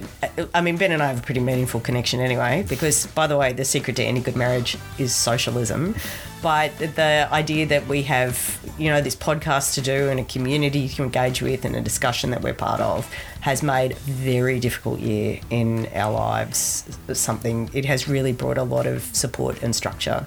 I 0.52 0.60
mean, 0.60 0.76
Ben 0.76 0.92
and 0.92 1.02
I 1.02 1.08
have 1.08 1.18
a 1.18 1.22
pretty 1.22 1.40
meaningful 1.40 1.80
connection 1.80 2.20
anyway, 2.20 2.64
because 2.68 3.06
by 3.08 3.26
the 3.26 3.36
way, 3.36 3.52
the 3.52 3.64
secret 3.64 3.96
to 3.96 4.04
any 4.04 4.20
good 4.20 4.36
marriage 4.36 4.76
is 4.98 5.14
socialism. 5.14 5.94
But 6.42 6.76
the 6.78 7.26
idea 7.32 7.64
that 7.66 7.86
we 7.88 8.02
have, 8.02 8.60
you 8.76 8.90
know, 8.90 9.00
this 9.00 9.16
podcast 9.16 9.74
to 9.74 9.80
do 9.80 10.10
and 10.10 10.20
a 10.20 10.24
community 10.24 10.88
to 10.90 11.02
engage 11.02 11.40
with 11.40 11.64
and 11.64 11.74
a 11.74 11.80
discussion 11.80 12.30
that 12.32 12.42
we're 12.42 12.52
part 12.52 12.82
of 12.82 13.10
has 13.40 13.62
made 13.62 13.92
a 13.92 13.94
very 13.94 14.60
difficult 14.60 15.00
year 15.00 15.40
in 15.48 15.86
our 15.94 16.12
lives 16.12 16.84
something, 17.14 17.70
it 17.72 17.86
has 17.86 18.08
really 18.08 18.32
brought 18.32 18.58
a 18.58 18.62
lot 18.62 18.86
of 18.86 19.02
support 19.14 19.62
and 19.62 19.74
structure. 19.74 20.26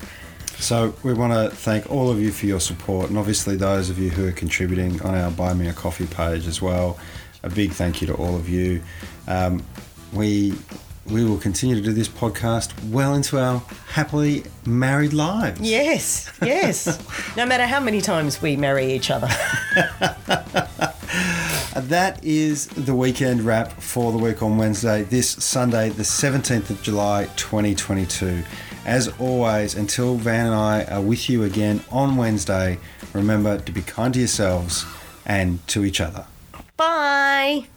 So 0.60 0.96
we 1.04 1.14
want 1.14 1.34
to 1.34 1.56
thank 1.56 1.92
all 1.92 2.10
of 2.10 2.20
you 2.20 2.32
for 2.32 2.48
your 2.48 2.60
support, 2.60 3.10
and 3.10 3.18
obviously 3.20 3.56
those 3.56 3.92
of 3.92 4.00
you 4.00 4.10
who 4.10 4.28
are 4.28 4.32
contributing 4.32 5.00
on 5.04 5.14
our 5.14 5.30
Buy 5.30 5.54
Me 5.54 5.68
a 5.68 5.74
Coffee 5.74 6.08
page 6.08 6.48
as 6.48 6.64
well. 6.64 6.98
A 7.44 7.50
big 7.50 7.72
thank 7.72 8.02
you 8.02 8.08
to 8.08 8.14
all 8.16 8.36
of 8.36 8.50
you. 8.50 8.82
Um, 9.28 9.64
we 10.14 10.54
we 11.10 11.24
will 11.24 11.38
continue 11.38 11.76
to 11.76 11.82
do 11.82 11.94
this 11.94 12.10
podcast 12.10 12.74
well 12.90 13.14
into 13.14 13.40
our 13.40 13.60
happily 13.88 14.44
married 14.66 15.14
lives. 15.14 15.62
Yes, 15.62 16.30
yes. 16.42 17.00
no 17.38 17.46
matter 17.46 17.66
how 17.66 17.80
many 17.80 18.02
times 18.02 18.42
we 18.42 18.58
marry 18.58 18.94
each 18.94 19.10
other. 19.10 19.28
that 21.76 22.20
is 22.24 22.68
the 22.68 22.94
weekend 22.94 23.42
wrap 23.42 23.72
for 23.82 24.12
the 24.12 24.18
week 24.18 24.44
on 24.44 24.58
Wednesday, 24.58 25.04
this 25.04 25.30
Sunday, 25.30 25.90
the 25.90 26.04
17th 26.04 26.70
of 26.70 26.82
July, 26.82 27.30
2022. 27.38 28.44
As 28.86 29.08
always, 29.20 29.76
until 29.76 30.16
Van 30.16 30.48
and 30.48 30.56
I 30.56 30.84
are 30.86 31.02
with 31.02 31.30
you 31.30 31.44
again 31.44 31.82
on 31.90 32.18
Wednesday, 32.18 32.80
remember 33.14 33.60
to 33.60 33.72
be 33.72 33.82
kind 33.82 34.14
to 34.14 34.20
yourselves 34.20 34.86
and 35.26 35.66
to 35.68 35.86
each 35.86 36.02
other. 36.02 36.26
Bye. 36.78 37.68